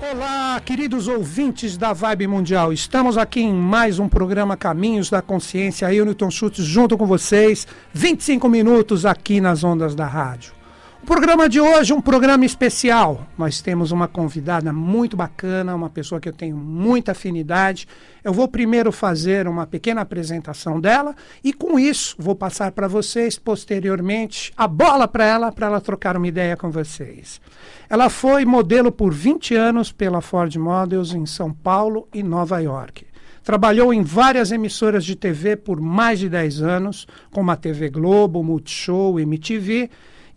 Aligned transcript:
Olá, 0.00 0.60
queridos 0.64 1.08
ouvintes 1.08 1.76
da 1.76 1.92
Vibe 1.92 2.28
Mundial. 2.28 2.72
Estamos 2.72 3.18
aqui 3.18 3.40
em 3.40 3.52
mais 3.52 3.98
um 3.98 4.08
programa 4.08 4.56
Caminhos 4.56 5.10
da 5.10 5.20
Consciência. 5.20 5.92
Eu, 5.92 6.04
Newton 6.04 6.30
Schultz, 6.30 6.64
junto 6.64 6.96
com 6.96 7.04
vocês. 7.04 7.66
25 7.92 8.48
minutos 8.48 9.04
aqui 9.04 9.40
nas 9.40 9.64
ondas 9.64 9.96
da 9.96 10.06
rádio. 10.06 10.57
Programa 11.08 11.48
de 11.48 11.58
hoje 11.58 11.94
um 11.94 12.02
programa 12.02 12.44
especial. 12.44 13.26
Nós 13.38 13.62
temos 13.62 13.92
uma 13.92 14.06
convidada 14.06 14.74
muito 14.74 15.16
bacana, 15.16 15.74
uma 15.74 15.88
pessoa 15.88 16.20
que 16.20 16.28
eu 16.28 16.34
tenho 16.34 16.54
muita 16.54 17.12
afinidade. 17.12 17.88
Eu 18.22 18.30
vou 18.30 18.46
primeiro 18.46 18.92
fazer 18.92 19.48
uma 19.48 19.66
pequena 19.66 20.02
apresentação 20.02 20.78
dela 20.78 21.16
e 21.42 21.50
com 21.50 21.78
isso 21.78 22.14
vou 22.18 22.34
passar 22.34 22.72
para 22.72 22.86
vocês 22.86 23.38
posteriormente 23.38 24.52
a 24.54 24.68
bola 24.68 25.08
para 25.08 25.24
ela, 25.24 25.50
para 25.50 25.68
ela 25.68 25.80
trocar 25.80 26.14
uma 26.14 26.28
ideia 26.28 26.58
com 26.58 26.70
vocês. 26.70 27.40
Ela 27.88 28.10
foi 28.10 28.44
modelo 28.44 28.92
por 28.92 29.14
20 29.14 29.54
anos 29.54 29.90
pela 29.90 30.20
Ford 30.20 30.54
Models 30.56 31.14
em 31.14 31.24
São 31.24 31.54
Paulo 31.54 32.06
e 32.12 32.22
Nova 32.22 32.60
York. 32.60 33.06
Trabalhou 33.42 33.94
em 33.94 34.02
várias 34.02 34.52
emissoras 34.52 35.06
de 35.06 35.16
TV 35.16 35.56
por 35.56 35.80
mais 35.80 36.18
de 36.18 36.28
10 36.28 36.60
anos, 36.60 37.06
como 37.30 37.50
a 37.50 37.56
TV 37.56 37.88
Globo, 37.88 38.44
Multishow, 38.44 39.18
MTV 39.18 39.88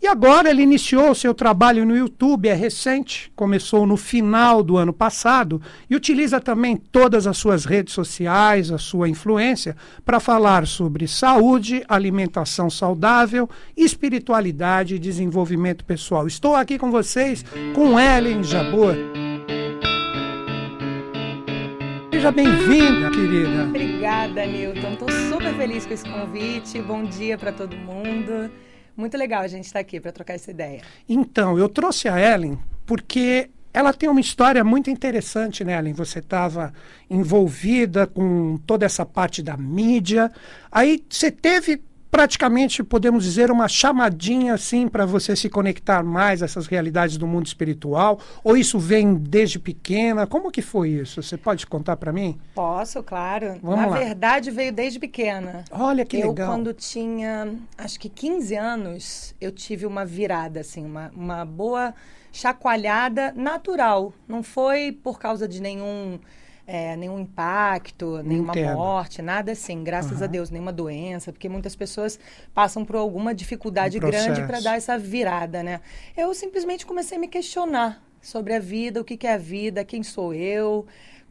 e 0.02 0.08
agora 0.08 0.50
ele 0.50 0.62
iniciou 0.62 1.14
seu 1.14 1.32
trabalho 1.32 1.86
no 1.86 1.96
YouTube, 1.96 2.48
é 2.48 2.54
recente, 2.54 3.30
começou 3.36 3.86
no 3.86 3.96
final 3.96 4.60
do 4.60 4.76
ano 4.76 4.92
passado 4.92 5.62
e 5.88 5.94
utiliza 5.94 6.40
também 6.40 6.76
todas 6.76 7.24
as 7.24 7.38
suas 7.38 7.64
redes 7.64 7.94
sociais, 7.94 8.72
a 8.72 8.78
sua 8.78 9.08
influência, 9.08 9.76
para 10.04 10.18
falar 10.18 10.66
sobre 10.66 11.06
saúde, 11.06 11.84
alimentação 11.88 12.68
saudável, 12.68 13.48
espiritualidade 13.76 14.96
e 14.96 14.98
desenvolvimento 14.98 15.84
pessoal. 15.84 16.26
Estou 16.26 16.56
aqui 16.56 16.80
com 16.80 16.90
vocês 16.90 17.44
com 17.72 17.96
Ellen 18.00 18.42
Jabor. 18.42 18.96
Seja 22.12 22.32
bem-vinda, 22.32 23.08
querida. 23.08 23.64
Obrigada, 23.68 24.46
Newton. 24.46 24.94
Estou 24.94 25.10
super 25.28 25.54
feliz 25.54 25.86
com 25.86 25.94
esse 25.94 26.08
convite. 26.08 26.82
Bom 26.82 27.04
dia 27.04 27.38
para 27.38 27.52
todo 27.52 27.76
mundo. 27.76 28.50
Muito 28.96 29.16
legal 29.16 29.42
a 29.42 29.48
gente 29.48 29.64
estar 29.64 29.78
tá 29.78 29.80
aqui 29.80 30.00
para 30.00 30.12
trocar 30.12 30.34
essa 30.34 30.50
ideia. 30.50 30.82
Então, 31.08 31.58
eu 31.58 31.68
trouxe 31.68 32.08
a 32.08 32.18
Ellen 32.18 32.58
porque 32.86 33.50
ela 33.72 33.92
tem 33.92 34.08
uma 34.08 34.20
história 34.20 34.62
muito 34.62 34.90
interessante, 34.90 35.64
né, 35.64 35.78
Ellen? 35.78 35.94
Você 35.94 36.18
estava 36.18 36.72
envolvida 37.08 38.06
com 38.06 38.58
toda 38.66 38.84
essa 38.84 39.06
parte 39.06 39.42
da 39.42 39.56
mídia. 39.56 40.30
Aí 40.70 41.02
você 41.08 41.30
teve 41.30 41.82
praticamente, 42.12 42.84
podemos 42.84 43.24
dizer, 43.24 43.50
uma 43.50 43.66
chamadinha 43.66 44.52
assim 44.52 44.86
para 44.86 45.06
você 45.06 45.34
se 45.34 45.48
conectar 45.48 46.02
mais 46.02 46.42
a 46.42 46.44
essas 46.44 46.66
realidades 46.66 47.16
do 47.16 47.26
mundo 47.26 47.46
espiritual? 47.46 48.20
Ou 48.44 48.54
isso 48.54 48.78
vem 48.78 49.14
desde 49.14 49.58
pequena? 49.58 50.26
Como 50.26 50.50
que 50.50 50.60
foi 50.60 50.90
isso? 50.90 51.22
Você 51.22 51.38
pode 51.38 51.66
contar 51.66 51.96
para 51.96 52.12
mim? 52.12 52.38
Posso, 52.54 53.02
claro. 53.02 53.58
Vamos 53.62 53.80
Na 53.80 53.86
lá. 53.86 53.96
verdade, 53.98 54.50
veio 54.50 54.70
desde 54.70 54.98
pequena. 55.00 55.64
Olha 55.70 56.04
que 56.04 56.18
eu, 56.18 56.28
legal. 56.28 56.50
quando 56.50 56.74
tinha, 56.74 57.54
acho 57.78 57.98
que 57.98 58.10
15 58.10 58.56
anos, 58.56 59.34
eu 59.40 59.50
tive 59.50 59.86
uma 59.86 60.04
virada, 60.04 60.60
assim, 60.60 60.84
uma, 60.84 61.10
uma 61.16 61.46
boa 61.46 61.94
chacoalhada 62.30 63.32
natural. 63.34 64.12
Não 64.28 64.42
foi 64.42 64.92
por 64.92 65.18
causa 65.18 65.48
de 65.48 65.62
nenhum 65.62 66.18
é, 66.72 66.96
nenhum 66.96 67.20
impacto, 67.20 68.22
nenhuma 68.22 68.54
Entendo. 68.54 68.72
morte, 68.76 69.20
nada 69.20 69.52
assim, 69.52 69.84
graças 69.84 70.16
Aham. 70.16 70.24
a 70.24 70.26
Deus, 70.26 70.48
nenhuma 70.48 70.72
doença, 70.72 71.30
porque 71.30 71.46
muitas 71.46 71.76
pessoas 71.76 72.18
passam 72.54 72.82
por 72.82 72.96
alguma 72.96 73.34
dificuldade 73.34 73.98
Um 73.98 74.00
grande 74.00 74.42
para 74.44 74.58
dar 74.58 74.78
essa 74.78 74.96
virada, 74.96 75.62
né? 75.62 75.82
Eu 76.16 76.32
simplesmente 76.32 76.86
comecei 76.86 77.18
a 77.18 77.20
me 77.20 77.28
questionar 77.28 78.02
sobre 78.22 78.54
a 78.54 78.58
vida, 78.58 79.02
o 79.02 79.04
que, 79.04 79.18
que 79.18 79.26
é 79.26 79.34
a 79.34 79.36
vida, 79.36 79.84
quem 79.84 80.02
sou 80.02 80.32
eu, 80.32 80.86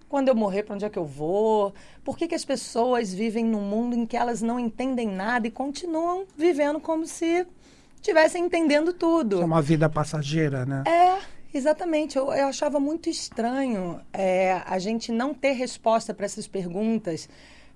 quando 0.08 0.28
eu 0.28 0.36
morrer, 0.36 0.62
para 0.62 0.76
onde 0.76 0.86
é 0.86 0.90
que 0.92 1.00
eu 1.00 1.06
vou? 1.06 1.74
Por 2.04 2.16
que, 2.16 2.28
que 2.28 2.36
as 2.36 2.46
pessoas 2.46 3.12
vivem 3.12 3.44
num 3.44 3.62
mundo 3.62 3.96
em 3.96 4.06
que 4.06 4.16
elas 4.16 4.44
não 4.44 4.60
entendem 4.60 5.08
nada 5.08 5.48
e 5.48 5.50
continuam 5.50 6.24
vivendo 6.38 6.80
como 6.80 7.08
se 7.08 7.48
estivessem 7.96 8.46
entendendo 8.46 8.94
tudo? 8.94 9.42
É 9.42 9.46
uma 9.46 9.62
vida 9.62 9.90
passageira, 9.90 10.68
né? 10.68 10.84
É, 10.86 11.18
exatamente. 11.54 12.18
Eu, 12.18 12.32
eu 12.34 12.48
achava 12.48 12.80
muito 12.80 13.10
estranho 13.10 14.02
é, 14.14 14.62
a 14.66 14.80
gente 14.80 15.12
não 15.12 15.34
ter 15.34 15.54
resposta 15.54 16.14
para 16.14 16.26
essas 16.26 16.48
perguntas 16.48 17.28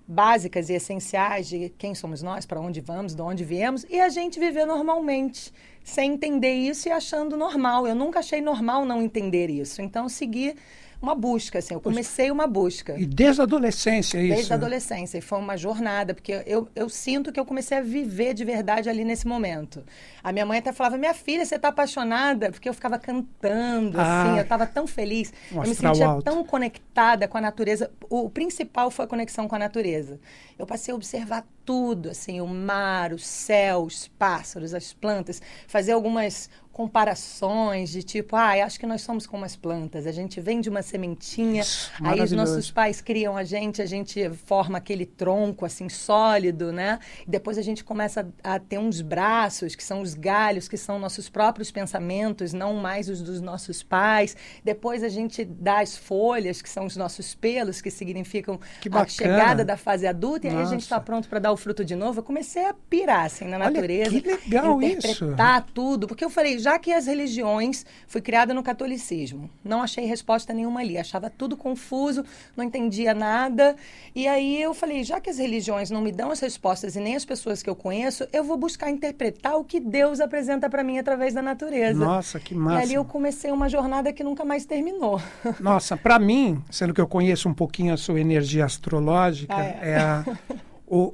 básicas 0.08 0.70
e 0.70 0.74
essenciais 0.74 1.48
de 1.48 1.70
quem 1.78 1.96
somos 1.96 2.22
nós, 2.22 2.46
para 2.46 2.60
onde 2.60 2.80
vamos, 2.80 3.16
de 3.16 3.22
onde 3.22 3.44
viemos, 3.44 3.86
e 3.90 4.00
a 4.00 4.10
gente 4.10 4.40
viver 4.40 4.66
normalmente, 4.66 5.52
sem 5.84 6.14
entender 6.14 6.54
isso 6.54 6.88
e 6.88 6.92
achando 6.92 7.36
normal. 7.36 7.88
Eu 7.88 7.96
nunca 7.96 8.20
achei 8.20 8.42
normal 8.42 8.86
não 8.86 9.02
entender 9.02 9.50
isso. 9.50 9.82
Então, 9.82 10.04
eu 10.04 10.10
segui 10.10 10.56
uma 11.02 11.14
busca, 11.16 11.60
assim, 11.60 11.74
eu 11.74 11.82
comecei 11.82 12.32
uma 12.32 12.48
busca. 12.48 12.96
E 12.98 13.06
desde 13.06 13.42
a 13.42 13.44
adolescência, 13.44 14.18
isso? 14.20 14.36
Desde 14.36 14.54
a 14.54 14.56
adolescência. 14.56 15.18
E 15.18 15.22
foi 15.22 15.38
uma 15.40 15.56
jornada, 15.58 16.14
porque 16.14 16.44
eu, 16.46 16.68
eu 16.76 16.90
sinto 16.90 17.32
que 17.32 17.40
eu 17.40 17.46
comecei 17.46 17.78
a 17.78 17.82
viver 17.82 18.34
de 18.34 18.44
verdade 18.46 18.90
ali 18.90 19.04
nesse 19.04 19.28
momento. 19.28 19.84
A 20.24 20.32
minha 20.32 20.46
mãe 20.46 20.60
até 20.60 20.72
falava, 20.72 20.98
minha 20.98 21.14
filha, 21.14 21.46
você 21.46 21.56
está 21.56 21.68
apaixonada? 21.68 22.52
Porque 22.52 22.68
eu 22.68 22.74
ficava 22.74 22.98
cantando, 22.98 24.00
Ah. 24.00 24.24
assim, 24.24 24.38
eu 24.38 24.44
estava 24.44 24.66
tão 24.66 24.88
feliz. 24.88 25.32
Eu 25.52 25.62
me 25.62 25.76
sentia 25.76 26.08
alto. 26.08 26.24
tão 26.24 26.44
conectada 26.44 27.28
com 27.28 27.38
a 27.38 27.42
natureza. 27.42 27.92
O, 28.10 28.26
o 28.26 28.30
principal 28.30 28.90
foi 28.90 29.06
a 29.06 29.08
conexão 29.08 29.48
com 29.48 29.56
a 29.56 29.60
natureza. 29.60 30.20
Eu 30.58 30.66
passei 30.66 30.92
a 30.92 30.96
observar 30.96 31.46
tudo, 31.66 32.10
assim, 32.10 32.40
o 32.40 32.48
mar, 32.48 33.12
o 33.12 33.20
céu, 33.20 33.84
os 33.84 34.08
pássaros, 34.08 34.74
as 34.74 34.94
plantas, 34.94 35.42
fazer 35.68 35.94
algumas 35.94 36.50
comparações 36.76 37.90
de 37.90 38.04
tipo, 38.04 38.36
ah, 38.36 38.52
acho 38.66 38.78
que 38.78 38.86
nós 38.86 39.02
somos 39.02 39.26
como 39.26 39.46
as 39.46 39.56
plantas. 39.56 40.06
A 40.06 40.12
gente 40.12 40.42
vem 40.42 40.60
de 40.60 40.70
uma 40.70 40.82
sementinha, 40.82 41.62
Isso, 41.62 41.90
aí 42.04 42.20
os 42.20 42.34
nossos 42.34 42.70
pais 42.70 43.00
criam 43.00 43.38
a 43.38 43.46
gente, 43.46 43.82
a 43.82 43.86
gente 43.86 44.30
forma 44.32 44.78
aquele 44.78 45.06
tronco 45.06 45.64
assim 45.66 45.88
sólido, 45.88 46.74
né? 46.74 47.00
E 47.26 47.30
depois 47.30 47.58
a 47.58 47.62
gente 47.62 47.82
começa 47.82 48.28
a, 48.44 48.56
a 48.56 48.60
ter 48.60 48.78
uns 48.78 49.00
braços, 49.00 49.74
que 49.74 49.82
são 49.82 50.02
os 50.02 50.14
galhos, 50.14 50.68
que 50.68 50.76
são 50.76 51.00
nossos 51.00 51.30
próprios 51.30 51.72
pensamentos, 51.72 52.52
não 52.52 52.74
mais 52.74 53.08
os 53.08 53.22
dos 53.22 53.40
nossos 53.40 53.82
pais. 53.82 54.36
Depois 54.62 55.02
a 55.02 55.08
gente 55.08 55.46
dá 55.46 55.80
as 55.80 55.96
folhas, 55.96 56.62
que 56.62 56.70
são 56.70 56.86
os 56.86 56.98
nossos 56.98 57.34
pelos, 57.34 57.80
que 57.80 57.90
significam 57.90 58.60
Que 58.82 58.90
a 58.92 59.08
chegada 59.08 59.64
da 59.64 59.78
fase 59.78 60.06
adulta, 60.06 60.48
e 60.48 60.50
aí 60.50 60.58
a 60.58 60.66
gente 60.66 60.82
está 60.82 61.00
pronto 61.00 61.30
para 61.30 61.40
dar 61.40 61.54
o 61.56 61.58
fruto 61.58 61.84
de 61.84 61.96
novo. 61.96 62.20
Eu 62.20 62.24
comecei 62.24 62.66
a 62.66 62.74
pirar 62.74 63.26
assim 63.26 63.46
na 63.46 63.58
Olha, 63.58 63.70
natureza. 63.72 64.10
que 64.22 64.28
legal 64.28 64.82
isso. 64.82 64.98
interpretar 65.08 65.66
tudo, 65.74 66.08
porque 66.08 66.24
eu 66.24 66.30
falei, 66.30 66.60
já 66.60 66.78
que 66.78 66.92
as 66.94 67.08
religiões, 67.08 67.86
fui 68.08 68.22
criada 68.22 68.54
no 68.54 68.62
catolicismo, 68.62 69.50
não 69.64 69.82
achei 69.82 70.06
resposta 70.06 70.54
nenhuma 70.54 70.82
ali, 70.82 70.98
achava 70.98 71.30
tudo 71.30 71.58
confuso, 71.58 72.24
não 72.56 72.64
entendia 72.64 73.14
nada, 73.14 73.76
e 74.14 74.28
aí 74.28 74.62
eu 74.62 74.74
falei, 74.74 75.04
já 75.04 75.20
que 75.20 75.30
as 75.30 75.38
religiões 75.38 75.90
não 75.90 76.02
me 76.02 76.12
dão 76.12 76.30
as 76.32 76.40
respostas 76.40 76.96
e 76.96 77.00
nem 77.00 77.16
as 77.16 77.26
pessoas 77.26 77.64
que 77.64 77.70
eu 77.70 77.76
conheço, 77.76 78.28
eu 78.32 78.44
vou 78.44 78.58
buscar 78.58 78.90
interpretar 78.92 79.58
o 79.58 79.64
que 79.64 79.80
Deus 79.80 80.20
apresenta 80.20 80.70
para 80.70 80.84
mim 80.84 81.00
através 81.00 81.34
da 81.34 81.42
natureza. 81.42 81.98
Nossa, 82.06 82.40
que 82.40 82.54
E 82.54 82.58
massa. 82.58 82.82
ali 82.84 82.94
eu 82.94 83.06
comecei 83.06 83.52
uma 83.52 83.68
jornada 83.70 84.14
que 84.14 84.24
nunca 84.24 84.46
mais 84.46 84.66
terminou. 84.66 85.20
Nossa, 85.60 85.96
para 85.98 86.20
mim, 86.20 86.62
sendo 86.70 86.94
que 86.94 87.02
eu 87.02 87.08
conheço 87.08 87.48
um 87.50 87.54
pouquinho 87.54 87.94
a 87.94 87.98
sua 87.98 88.20
energia 88.20 88.66
astrológica, 88.66 89.56
Ah, 89.56 89.64
é. 89.66 89.80
é. 89.84 89.96
a- 89.98 90.26
o 90.88 91.14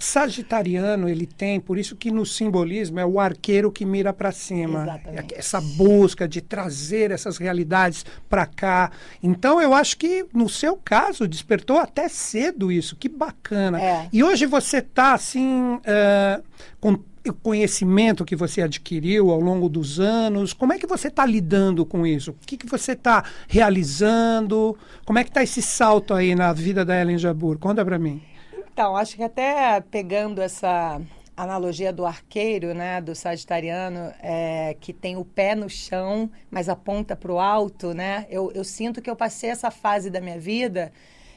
sagitariano 0.00 1.08
ele 1.08 1.26
tem, 1.26 1.60
por 1.60 1.78
isso 1.78 1.94
que 1.94 2.10
no 2.10 2.24
simbolismo 2.24 2.98
é 2.98 3.04
o 3.04 3.20
arqueiro 3.20 3.70
que 3.70 3.84
mira 3.84 4.12
para 4.12 4.32
cima. 4.32 4.82
Exatamente. 4.82 5.34
Essa 5.34 5.60
busca 5.60 6.26
de 6.26 6.40
trazer 6.40 7.10
essas 7.10 7.36
realidades 7.36 8.04
para 8.28 8.46
cá. 8.46 8.90
Então 9.22 9.60
eu 9.60 9.74
acho 9.74 9.98
que 9.98 10.24
no 10.32 10.48
seu 10.48 10.76
caso 10.76 11.28
despertou 11.28 11.78
até 11.78 12.08
cedo 12.08 12.72
isso. 12.72 12.96
Que 12.96 13.08
bacana. 13.08 13.80
É. 13.80 14.08
E 14.10 14.24
hoje 14.24 14.46
você 14.46 14.78
está 14.78 15.12
assim 15.12 15.78
eh, 15.84 16.40
com 16.80 16.98
o 17.28 17.32
conhecimento 17.34 18.24
que 18.24 18.34
você 18.34 18.62
adquiriu 18.62 19.30
ao 19.30 19.40
longo 19.40 19.68
dos 19.68 20.00
anos, 20.00 20.54
como 20.54 20.72
é 20.72 20.78
que 20.78 20.86
você 20.86 21.08
está 21.08 21.26
lidando 21.26 21.84
com 21.84 22.06
isso? 22.06 22.30
O 22.30 22.34
que, 22.46 22.56
que 22.56 22.66
você 22.66 22.92
está 22.92 23.22
realizando? 23.46 24.76
Como 25.04 25.18
é 25.18 25.24
que 25.24 25.30
está 25.30 25.42
esse 25.42 25.60
salto 25.60 26.14
aí 26.14 26.34
na 26.34 26.54
vida 26.54 26.84
da 26.84 26.98
Ellen 26.98 27.18
Jabur? 27.18 27.58
Conta 27.58 27.84
para 27.84 27.98
mim. 27.98 28.22
Então, 28.72 28.96
acho 28.96 29.16
que 29.16 29.22
até 29.22 29.80
pegando 29.80 30.40
essa 30.40 31.00
analogia 31.36 31.92
do 31.92 32.04
arqueiro, 32.04 32.74
né, 32.74 33.00
do 33.00 33.14
sagitariano, 33.14 34.12
é, 34.20 34.76
que 34.80 34.92
tem 34.92 35.16
o 35.16 35.24
pé 35.24 35.54
no 35.54 35.68
chão, 35.68 36.30
mas 36.50 36.68
aponta 36.68 37.16
para 37.16 37.32
o 37.32 37.38
alto, 37.38 37.94
né? 37.94 38.26
Eu, 38.28 38.52
eu 38.52 38.62
sinto 38.62 39.00
que 39.00 39.08
eu 39.08 39.16
passei 39.16 39.50
essa 39.50 39.70
fase 39.70 40.10
da 40.10 40.20
minha 40.20 40.38
vida 40.38 40.92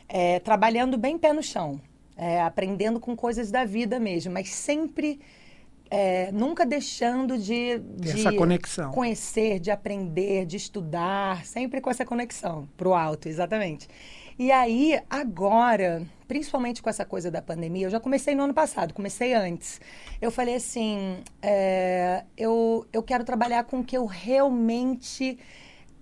é, 0.09 0.39
trabalhando 0.39 0.97
bem 0.97 1.17
pé 1.17 1.31
no 1.31 1.41
chão, 1.41 1.79
é, 2.17 2.41
aprendendo 2.41 2.99
com 2.99 3.15
coisas 3.15 3.49
da 3.49 3.63
vida 3.63 3.99
mesmo, 3.99 4.33
mas 4.33 4.49
sempre 4.49 5.19
é, 5.89 6.31
nunca 6.31 6.65
deixando 6.65 7.37
de, 7.37 7.79
de 7.79 8.11
essa 8.11 8.33
conexão. 8.33 8.91
conhecer, 8.91 9.59
de 9.59 9.71
aprender, 9.71 10.45
de 10.45 10.57
estudar, 10.57 11.45
sempre 11.45 11.79
com 11.79 11.89
essa 11.89 12.05
conexão 12.05 12.67
para 12.75 12.89
o 12.89 12.93
alto, 12.93 13.29
exatamente. 13.29 13.87
E 14.37 14.51
aí, 14.51 14.99
agora, 15.09 16.01
principalmente 16.27 16.81
com 16.81 16.89
essa 16.89 17.05
coisa 17.05 17.29
da 17.29 17.41
pandemia, 17.41 17.85
eu 17.85 17.91
já 17.91 17.99
comecei 17.99 18.33
no 18.33 18.43
ano 18.43 18.53
passado, 18.53 18.93
comecei 18.93 19.33
antes. 19.33 19.79
Eu 20.19 20.31
falei 20.31 20.55
assim: 20.55 21.17
é, 21.41 22.23
eu, 22.35 22.85
eu 22.91 23.03
quero 23.03 23.23
trabalhar 23.23 23.63
com 23.65 23.81
o 23.81 23.83
que 23.83 23.95
eu 23.95 24.05
realmente 24.05 25.37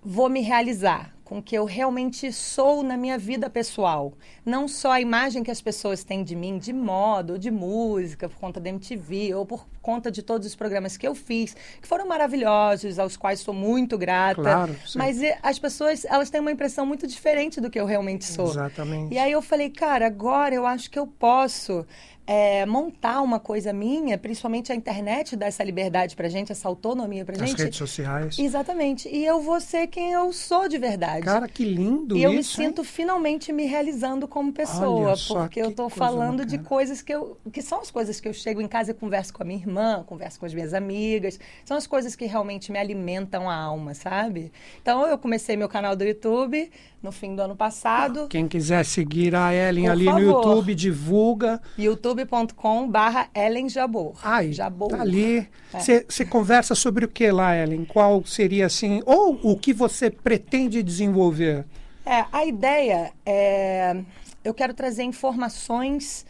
vou 0.02 0.30
me 0.30 0.42
realizar, 0.42 1.14
com 1.32 1.38
o 1.38 1.42
que 1.42 1.58
eu 1.58 1.64
realmente 1.64 2.30
sou 2.34 2.84
na 2.84 2.98
minha 2.98 3.18
vida 3.18 3.50
pessoal. 3.50 4.12
Não 4.46 4.68
só 4.68 4.92
a 4.92 5.00
imagem 5.00 5.44
que 5.44 5.50
as 5.50 5.62
pessoas 5.62 6.04
têm 6.04 6.26
de 6.26 6.36
mim, 6.36 6.58
de 6.58 6.74
moda, 6.74 7.32
ou 7.32 7.40
de 7.40 7.50
música, 7.50 8.28
por 8.28 8.38
conta 8.38 8.60
da 8.60 8.68
MTV, 8.68 9.34
ou 9.36 9.46
por 9.46 9.66
conta 9.82 10.12
de 10.12 10.22
todos 10.22 10.46
os 10.46 10.56
programas 10.56 10.98
que 10.98 11.08
eu 11.08 11.16
fiz, 11.16 11.56
que 11.82 11.88
foram 11.88 12.06
maravilhosos, 12.06 13.00
aos 13.00 13.16
quais 13.16 13.40
sou 13.40 13.54
muito 13.54 13.98
grata. 13.98 14.42
Claro, 14.42 14.76
mas 14.94 15.22
as 15.42 15.58
pessoas, 15.58 16.04
elas 16.04 16.30
têm 16.30 16.42
uma 16.42 16.52
impressão 16.52 16.86
muito 16.86 17.08
diferente 17.08 17.62
do 17.62 17.70
que 17.70 17.80
eu 17.80 17.86
realmente 17.86 18.26
sou. 18.26 18.50
Exatamente. 18.50 19.14
E 19.14 19.18
aí 19.18 19.32
eu 19.32 19.42
falei, 19.42 19.70
cara, 19.70 20.08
agora 20.08 20.54
eu 20.54 20.66
acho 20.66 20.92
que 20.92 21.00
eu 21.00 21.08
posso 21.08 21.86
é, 22.26 22.66
montar 22.66 23.22
uma 23.22 23.40
coisa 23.40 23.74
minha, 23.74 24.18
principalmente 24.18 24.72
a 24.72 24.76
internet 24.76 25.36
dá 25.36 25.48
essa 25.48 25.64
liberdade 25.64 26.16
pra 26.16 26.30
gente, 26.30 26.52
essa 26.52 26.68
autonomia 26.68 27.26
pra 27.26 27.36
As 27.36 27.50
gente. 27.50 27.62
redes 27.62 27.78
sociais. 27.78 28.40
Exatamente. 28.40 29.10
E 29.10 29.26
eu 29.26 29.42
vou 29.42 29.60
ser 29.60 29.88
quem 29.88 30.12
eu 30.14 30.32
sou 30.32 30.68
de 30.70 30.78
verdade. 30.78 31.21
Cara, 31.22 31.48
que 31.48 31.64
lindo 31.64 32.16
e 32.16 32.20
isso. 32.20 32.28
eu 32.28 32.32
me 32.32 32.38
hein? 32.38 32.44
sinto 32.44 32.84
finalmente 32.84 33.52
me 33.52 33.66
realizando 33.66 34.28
como 34.28 34.52
pessoa, 34.52 35.14
porque 35.28 35.62
eu 35.62 35.70
estou 35.70 35.90
falando 35.90 36.46
de 36.46 36.58
bacana. 36.58 36.70
coisas 36.70 37.02
que 37.02 37.14
eu. 37.14 37.38
que 37.52 37.62
são 37.62 37.82
as 37.82 37.92
coisas 37.92 38.20
que 38.20 38.28
eu 38.28 38.34
chego 38.34 38.62
em 38.62 38.68
casa 38.68 38.92
e 38.92 38.94
converso 38.94 39.34
com 39.34 39.44
a 39.44 39.46
minha 39.46 39.60
irmã, 39.60 40.04
converso 40.06 40.40
com 40.40 40.46
as 40.46 40.54
minhas 40.54 40.74
amigas. 40.74 41.40
São 41.66 41.78
as 41.78 41.88
coisas 41.88 42.16
que 42.16 42.26
realmente 42.26 42.72
me 42.72 42.80
alimentam 42.80 43.50
a 43.50 43.56
alma, 43.56 43.94
sabe? 43.94 44.52
Então 44.82 45.08
eu 45.08 45.18
comecei 45.18 45.56
meu 45.56 45.70
canal 45.70 45.96
do 45.96 46.04
YouTube 46.04 46.72
no 47.02 47.12
fim 47.12 47.36
do 47.36 47.42
ano 47.42 47.56
passado. 47.56 48.28
Quem 48.28 48.48
quiser 48.48 48.86
seguir 48.86 49.36
a 49.36 49.54
Ellen 49.54 49.86
Por 49.86 49.92
ali 49.92 50.06
no 50.06 50.12
favor. 50.12 50.22
YouTube, 50.46 50.76
divulga. 50.76 51.62
youtube.com 51.78 52.88
barra 52.90 53.28
Ellen 53.34 53.68
Jabor. 53.70 54.14
Ai, 54.24 54.52
Jabor. 54.54 54.90
tá 54.90 55.02
ali. 55.02 55.48
É. 55.74 55.80
Você 55.80 56.26
conversa 56.26 56.76
sobre 56.76 57.06
o 57.06 57.08
que 57.08 57.32
lá, 57.32 57.56
Ellen? 57.58 57.86
Qual 57.86 58.24
seria 58.26 58.68
assim, 58.68 59.02
ou 59.06 59.40
o 59.42 59.58
que 59.58 59.74
você 59.74 60.10
pretende 60.12 60.84
desenvolver? 60.84 61.66
É, 62.06 62.26
a 62.32 62.46
ideia 62.46 63.12
é. 63.26 63.96
Eu 64.44 64.54
quero 64.54 64.74
trazer 64.74 65.04
informações 65.04 66.26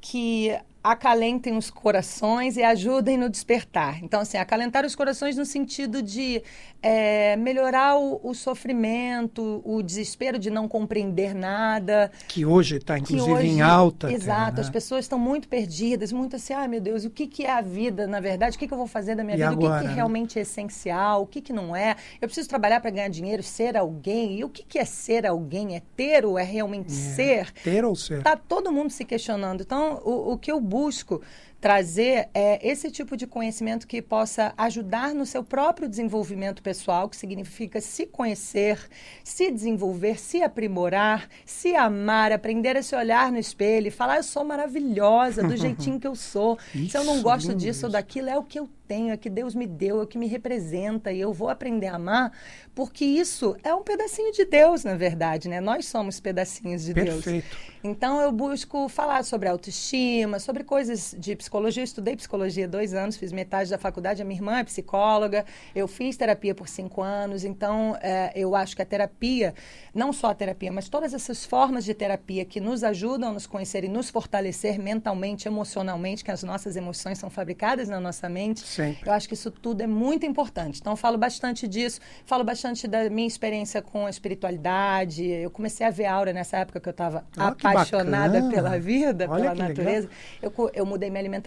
que 0.00 0.56
acalentem 0.92 1.56
os 1.56 1.70
corações 1.70 2.56
e 2.56 2.62
ajudem 2.62 3.16
no 3.16 3.28
despertar. 3.28 4.02
Então, 4.02 4.20
assim, 4.20 4.36
acalentar 4.38 4.84
os 4.84 4.94
corações 4.94 5.36
no 5.36 5.44
sentido 5.44 6.02
de 6.02 6.42
é, 6.82 7.36
melhorar 7.36 7.96
o, 7.98 8.20
o 8.22 8.34
sofrimento, 8.34 9.60
o 9.64 9.82
desespero 9.82 10.38
de 10.38 10.50
não 10.50 10.68
compreender 10.68 11.34
nada. 11.34 12.10
Que 12.28 12.44
hoje 12.44 12.76
está, 12.76 12.98
inclusive, 12.98 13.30
hoje- 13.32 13.46
em 13.48 13.60
alta. 13.60 14.12
Exato, 14.12 14.56
né? 14.56 14.60
as 14.60 14.70
pessoas 14.70 15.04
estão 15.04 15.18
muito 15.18 15.48
perdidas, 15.48 16.12
muito 16.12 16.36
assim, 16.36 16.52
ai 16.52 16.68
meu 16.68 16.80
Deus, 16.80 17.04
o 17.04 17.10
que, 17.10 17.26
que 17.26 17.44
é 17.44 17.50
a 17.50 17.60
vida, 17.60 18.06
na 18.06 18.20
verdade? 18.20 18.56
O 18.56 18.58
que, 18.58 18.66
que 18.66 18.72
eu 18.72 18.78
vou 18.78 18.86
fazer 18.86 19.14
da 19.14 19.24
minha 19.24 19.36
E 19.36 19.38
vida? 19.40 19.52
o 19.52 19.58
que, 19.58 19.64
agora, 19.66 19.80
que 19.82 19.88
né? 19.88 19.94
realmente 19.94 20.38
é 20.38 20.42
essencial? 20.42 21.22
O 21.22 21.26
que, 21.26 21.40
que 21.40 21.52
não 21.52 21.74
é? 21.74 21.96
Eu 22.20 22.28
preciso 22.28 22.48
trabalhar 22.48 22.80
para 22.80 22.90
ganhar 22.90 23.08
dinheiro, 23.08 23.42
ser 23.42 23.76
alguém. 23.76 24.38
E 24.38 24.44
o 24.44 24.48
que, 24.48 24.62
que 24.62 24.78
é 24.78 24.84
ser 24.84 25.26
alguém? 25.26 25.76
É 25.76 25.82
ter 25.96 26.24
ou 26.24 26.38
é 26.38 26.42
realmente 26.44 26.92
ser? 26.92 27.50
Ter 27.52 27.84
ou 27.84 27.94
ser? 27.96 28.18
Está 28.18 28.36
todo 28.36 28.70
mundo 28.72 28.90
se 28.90 29.04
questionando. 29.04 29.60
Então, 29.62 30.00
o, 30.04 30.32
o 30.32 30.38
que 30.38 30.50
eu 30.50 30.60
busco 30.60 30.77
Busco 30.78 31.20
trazer 31.60 32.28
é 32.32 32.66
esse 32.66 32.90
tipo 32.90 33.16
de 33.16 33.26
conhecimento 33.26 33.86
que 33.86 34.00
possa 34.00 34.52
ajudar 34.56 35.14
no 35.14 35.26
seu 35.26 35.42
próprio 35.42 35.88
desenvolvimento 35.88 36.62
pessoal, 36.62 37.08
que 37.08 37.16
significa 37.16 37.80
se 37.80 38.06
conhecer, 38.06 38.78
se 39.24 39.50
desenvolver, 39.50 40.20
se 40.20 40.42
aprimorar, 40.42 41.28
se 41.44 41.74
amar, 41.74 42.30
aprender 42.32 42.76
a 42.76 42.82
se 42.82 42.94
olhar 42.94 43.32
no 43.32 43.38
espelho 43.38 43.88
e 43.88 43.90
falar: 43.90 44.18
eu 44.18 44.22
sou 44.22 44.44
maravilhosa 44.44 45.42
do 45.42 45.56
jeitinho 45.58 45.98
que 45.98 46.06
eu 46.06 46.14
sou. 46.14 46.58
se 46.88 46.96
eu 46.96 47.04
não 47.04 47.14
Isso, 47.14 47.22
gosto 47.22 47.54
disso 47.54 47.86
ou 47.86 47.88
isso. 47.88 47.92
daquilo, 47.92 48.28
é 48.28 48.38
o 48.38 48.44
que 48.44 48.58
eu 48.58 48.68
tenho, 48.86 49.10
é 49.10 49.14
o 49.14 49.18
que 49.18 49.28
Deus 49.28 49.54
me 49.54 49.66
deu, 49.66 50.00
é 50.00 50.02
o 50.04 50.06
que 50.06 50.16
me 50.16 50.26
representa 50.26 51.12
e 51.12 51.20
eu 51.20 51.32
vou 51.32 51.50
aprender 51.50 51.88
a 51.88 51.96
amar, 51.96 52.32
porque 52.74 53.04
isso 53.04 53.54
é 53.62 53.74
um 53.74 53.82
pedacinho 53.82 54.32
de 54.32 54.46
Deus, 54.46 54.82
na 54.82 54.94
verdade, 54.94 55.48
né? 55.48 55.60
Nós 55.60 55.86
somos 55.86 56.18
pedacinhos 56.20 56.84
de 56.84 56.94
Deus. 56.94 57.24
Perfeito. 57.24 57.56
Então 57.84 58.20
eu 58.20 58.32
busco 58.32 58.88
falar 58.88 59.24
sobre 59.24 59.48
autoestima, 59.48 60.38
sobre 60.38 60.64
coisas 60.64 61.14
de 61.18 61.36
psicologia. 61.36 61.47
Eu 61.52 61.84
estudei 61.84 62.16
psicologia 62.16 62.66
dois 62.68 62.94
anos, 62.94 63.16
fiz 63.16 63.32
metade 63.32 63.70
da 63.70 63.78
faculdade. 63.78 64.20
A 64.22 64.24
minha 64.24 64.38
irmã 64.38 64.58
é 64.58 64.64
psicóloga. 64.64 65.44
Eu 65.74 65.88
fiz 65.88 66.16
terapia 66.16 66.54
por 66.54 66.68
cinco 66.68 67.02
anos. 67.02 67.44
Então 67.44 67.96
é, 68.00 68.32
eu 68.34 68.54
acho 68.54 68.74
que 68.76 68.82
a 68.82 68.84
terapia, 68.86 69.54
não 69.94 70.12
só 70.12 70.28
a 70.30 70.34
terapia, 70.34 70.70
mas 70.72 70.88
todas 70.88 71.14
essas 71.14 71.44
formas 71.44 71.84
de 71.84 71.94
terapia 71.94 72.44
que 72.44 72.60
nos 72.60 72.82
ajudam 72.84 73.30
a 73.30 73.32
nos 73.32 73.46
conhecer 73.46 73.84
e 73.84 73.88
nos 73.88 74.10
fortalecer 74.10 74.78
mentalmente, 74.78 75.46
emocionalmente, 75.48 76.24
que 76.24 76.30
as 76.30 76.42
nossas 76.42 76.76
emoções 76.76 77.18
são 77.18 77.30
fabricadas 77.30 77.88
na 77.88 78.00
nossa 78.00 78.28
mente. 78.28 78.60
Sempre. 78.60 79.08
Eu 79.08 79.12
acho 79.12 79.28
que 79.28 79.34
isso 79.34 79.50
tudo 79.50 79.82
é 79.82 79.86
muito 79.86 80.26
importante. 80.26 80.80
Então, 80.80 80.92
eu 80.92 80.96
falo 80.96 81.16
bastante 81.18 81.66
disso, 81.68 82.00
falo 82.26 82.44
bastante 82.44 82.86
da 82.86 83.08
minha 83.10 83.26
experiência 83.26 83.80
com 83.82 84.06
a 84.06 84.10
espiritualidade. 84.10 85.24
Eu 85.26 85.50
comecei 85.50 85.86
a 85.86 85.90
ver 85.90 86.06
aura 86.06 86.32
nessa 86.32 86.58
época 86.58 86.80
que 86.80 86.88
eu 86.88 86.92
estava 86.92 87.24
Ah, 87.36 87.48
apaixonada 87.48 88.34
bacana. 88.40 88.50
pela 88.52 88.78
vida, 88.78 89.26
Olha 89.28 89.42
pela 89.42 89.52
legal. 89.52 89.68
natureza. 89.68 90.08
Eu, 90.42 90.52
eu 90.74 90.86
mudei 90.86 91.10
minha 91.10 91.20
alimentação, 91.20 91.37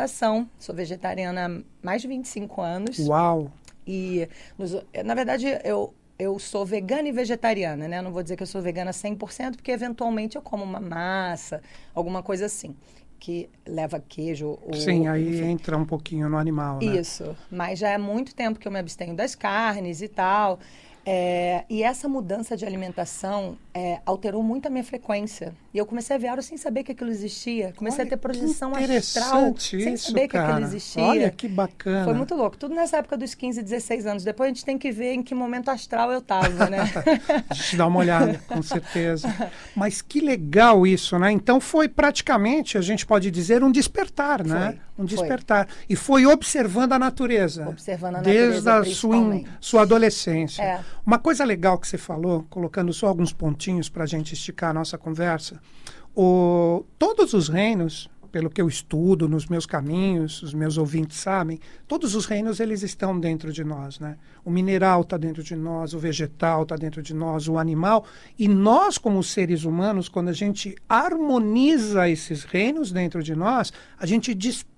sou 0.59 0.75
vegetariana 0.75 1.45
há 1.47 1.85
mais 1.85 2.01
de 2.01 2.07
25 2.07 2.61
anos. 2.61 2.99
Uau. 2.99 3.51
E, 3.85 4.27
nos- 4.57 4.83
na 5.03 5.15
verdade, 5.15 5.45
eu, 5.63 5.93
eu 6.17 6.37
sou 6.39 6.65
vegana 6.65 7.09
e 7.09 7.11
vegetariana, 7.11 7.87
né? 7.87 8.01
Não 8.01 8.11
vou 8.11 8.21
dizer 8.21 8.35
que 8.35 8.43
eu 8.43 8.47
sou 8.47 8.61
vegana 8.61 8.91
100%, 8.91 9.55
porque 9.55 9.71
eventualmente 9.71 10.35
eu 10.35 10.41
como 10.41 10.63
uma 10.63 10.79
massa, 10.79 11.61
alguma 11.93 12.21
coisa 12.21 12.45
assim, 12.45 12.75
que 13.19 13.49
leva 13.65 13.99
queijo 13.99 14.57
ou... 14.61 14.73
Sim, 14.73 15.07
aí 15.07 15.27
enfim. 15.29 15.45
entra 15.51 15.77
um 15.77 15.85
pouquinho 15.85 16.29
no 16.29 16.37
animal, 16.37 16.79
né? 16.81 16.99
Isso, 16.99 17.35
mas 17.49 17.79
já 17.79 17.89
é 17.89 17.97
muito 17.97 18.35
tempo 18.35 18.59
que 18.59 18.67
eu 18.67 18.71
me 18.71 18.79
abstenho 18.79 19.15
das 19.15 19.35
carnes 19.35 20.01
e 20.01 20.07
tal. 20.07 20.59
É, 21.05 21.63
e 21.69 21.81
essa 21.81 22.07
mudança 22.07 22.55
de 22.55 22.65
alimentação 22.65 23.57
é, 23.73 23.99
alterou 24.05 24.43
muito 24.43 24.67
a 24.67 24.69
minha 24.69 24.83
frequência. 24.83 25.53
E 25.73 25.77
eu 25.77 25.85
comecei 25.85 26.15
a 26.15 26.19
ver 26.19 26.27
aura 26.27 26.41
sem 26.41 26.57
saber 26.57 26.83
que 26.83 26.91
aquilo 26.91 27.09
existia. 27.09 27.73
Comecei 27.75 28.01
Olha, 28.01 28.07
a 28.07 28.09
ter 28.09 28.17
projeção 28.17 28.73
que 28.73 28.77
astral 28.77 28.83
interessante 28.83 29.83
sem 29.83 29.93
isso, 29.93 30.07
saber 30.07 30.21
que 30.21 30.33
cara. 30.33 30.49
aquilo 30.49 30.65
existia. 30.67 31.03
Olha 31.03 31.31
que 31.31 31.47
bacana. 31.47 32.03
Foi 32.03 32.13
muito 32.13 32.35
louco. 32.35 32.57
Tudo 32.57 32.75
nessa 32.75 32.97
época 32.97 33.17
dos 33.17 33.33
15, 33.33 33.63
16 33.63 34.05
anos. 34.05 34.23
Depois 34.23 34.47
a 34.47 34.53
gente 34.53 34.65
tem 34.65 34.77
que 34.77 34.91
ver 34.91 35.13
em 35.13 35.23
que 35.23 35.33
momento 35.33 35.69
astral 35.69 36.11
eu 36.11 36.19
estava, 36.19 36.69
né? 36.69 36.79
A 37.49 37.53
gente 37.53 37.77
dá 37.77 37.87
uma 37.87 37.99
olhada, 37.99 38.39
com 38.47 38.61
certeza. 38.61 39.33
Mas 39.75 40.01
que 40.01 40.19
legal 40.19 40.85
isso, 40.85 41.17
né? 41.17 41.31
Então 41.31 41.59
foi 41.59 41.87
praticamente, 41.87 42.77
a 42.77 42.81
gente 42.81 43.05
pode 43.05 43.31
dizer, 43.31 43.63
um 43.63 43.71
despertar, 43.71 44.45
né? 44.45 44.77
Foi, 44.95 45.05
Um 45.05 45.07
foi. 45.07 45.17
despertar. 45.17 45.67
E 45.89 45.95
foi 45.95 46.25
observando 46.25 46.93
a 46.93 46.99
natureza. 46.99 47.67
Observando 47.67 48.15
a 48.15 48.21
Desde 48.21 48.65
natureza, 48.65 48.91
a 48.91 48.95
sua, 48.95 49.41
sua 49.59 49.81
adolescência. 49.83 50.61
É. 50.61 50.79
Uma 51.05 51.17
coisa 51.17 51.43
legal 51.43 51.79
que 51.79 51.87
você 51.87 51.97
falou, 51.97 52.45
colocando 52.49 52.93
só 52.93 53.07
alguns 53.07 53.33
pontinhos 53.33 53.89
para 53.89 54.03
a 54.03 54.07
gente 54.07 54.33
esticar 54.33 54.69
a 54.69 54.73
nossa 54.73 54.97
conversa. 54.97 55.59
O, 56.15 56.85
todos 56.99 57.33
os 57.33 57.47
reinos, 57.47 58.07
pelo 58.31 58.51
que 58.51 58.61
eu 58.61 58.67
estudo 58.67 59.27
nos 59.27 59.47
meus 59.47 59.65
caminhos, 59.65 60.43
os 60.43 60.53
meus 60.53 60.77
ouvintes 60.77 61.17
sabem, 61.17 61.59
todos 61.87 62.13
os 62.13 62.25
reinos 62.25 62.59
eles 62.59 62.83
estão 62.83 63.19
dentro 63.19 63.51
de 63.51 63.63
nós, 63.63 63.99
né? 63.99 64.15
O 64.45 64.51
mineral 64.51 65.01
está 65.01 65.17
dentro 65.17 65.43
de 65.43 65.55
nós, 65.55 65.93
o 65.93 65.99
vegetal 65.99 66.63
está 66.63 66.75
dentro 66.75 67.01
de 67.01 67.15
nós, 67.15 67.47
o 67.47 67.57
animal. 67.57 68.05
E 68.37 68.47
nós, 68.47 68.97
como 68.97 69.23
seres 69.23 69.63
humanos, 69.65 70.07
quando 70.07 70.29
a 70.29 70.33
gente 70.33 70.75
harmoniza 70.87 72.07
esses 72.07 72.43
reinos 72.43 72.91
dentro 72.91 73.23
de 73.23 73.35
nós, 73.35 73.73
a 73.97 74.05
gente 74.05 74.33
desperta 74.35 74.70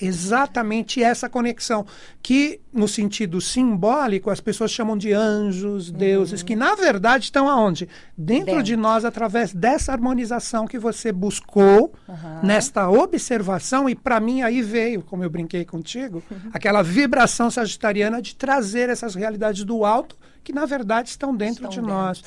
exatamente 0.00 1.02
essa 1.02 1.28
conexão, 1.28 1.84
que 2.22 2.60
no 2.72 2.88
sentido 2.88 3.40
simbólico 3.40 4.30
as 4.30 4.40
pessoas 4.40 4.70
chamam 4.70 4.96
de 4.96 5.12
anjos, 5.12 5.90
deuses, 5.90 6.42
que 6.42 6.56
na 6.56 6.74
verdade 6.74 7.24
estão 7.24 7.48
aonde? 7.48 7.88
Dentro, 8.16 8.46
Dentro. 8.46 8.62
de 8.62 8.76
nós, 8.76 9.04
através 9.04 9.52
dessa 9.52 9.92
harmonização 9.92 10.66
que 10.66 10.78
você 10.78 11.12
buscou 11.12 11.92
Aham. 12.08 12.40
nesta 12.42 12.88
observação, 12.88 13.88
e 13.88 13.94
para 13.94 14.18
mim 14.20 14.42
aí 14.42 14.62
veio, 14.62 15.02
como 15.02 15.22
eu 15.24 15.30
brinquei 15.30 15.64
contigo, 15.64 16.22
aquela 16.52 16.82
vibração 16.82 17.50
sagitariana 17.50 18.22
de 18.22 18.34
trazer 18.34 18.88
essas 18.88 19.14
realidades 19.14 19.64
do 19.64 19.84
alto 19.84 20.16
que 20.42 20.52
na 20.52 20.64
verdade 20.64 21.10
estão 21.10 21.36
dentro 21.36 21.64
Estão 21.64 21.70
de 21.70 21.76
dentro. 21.76 21.92
nós. 21.92 22.22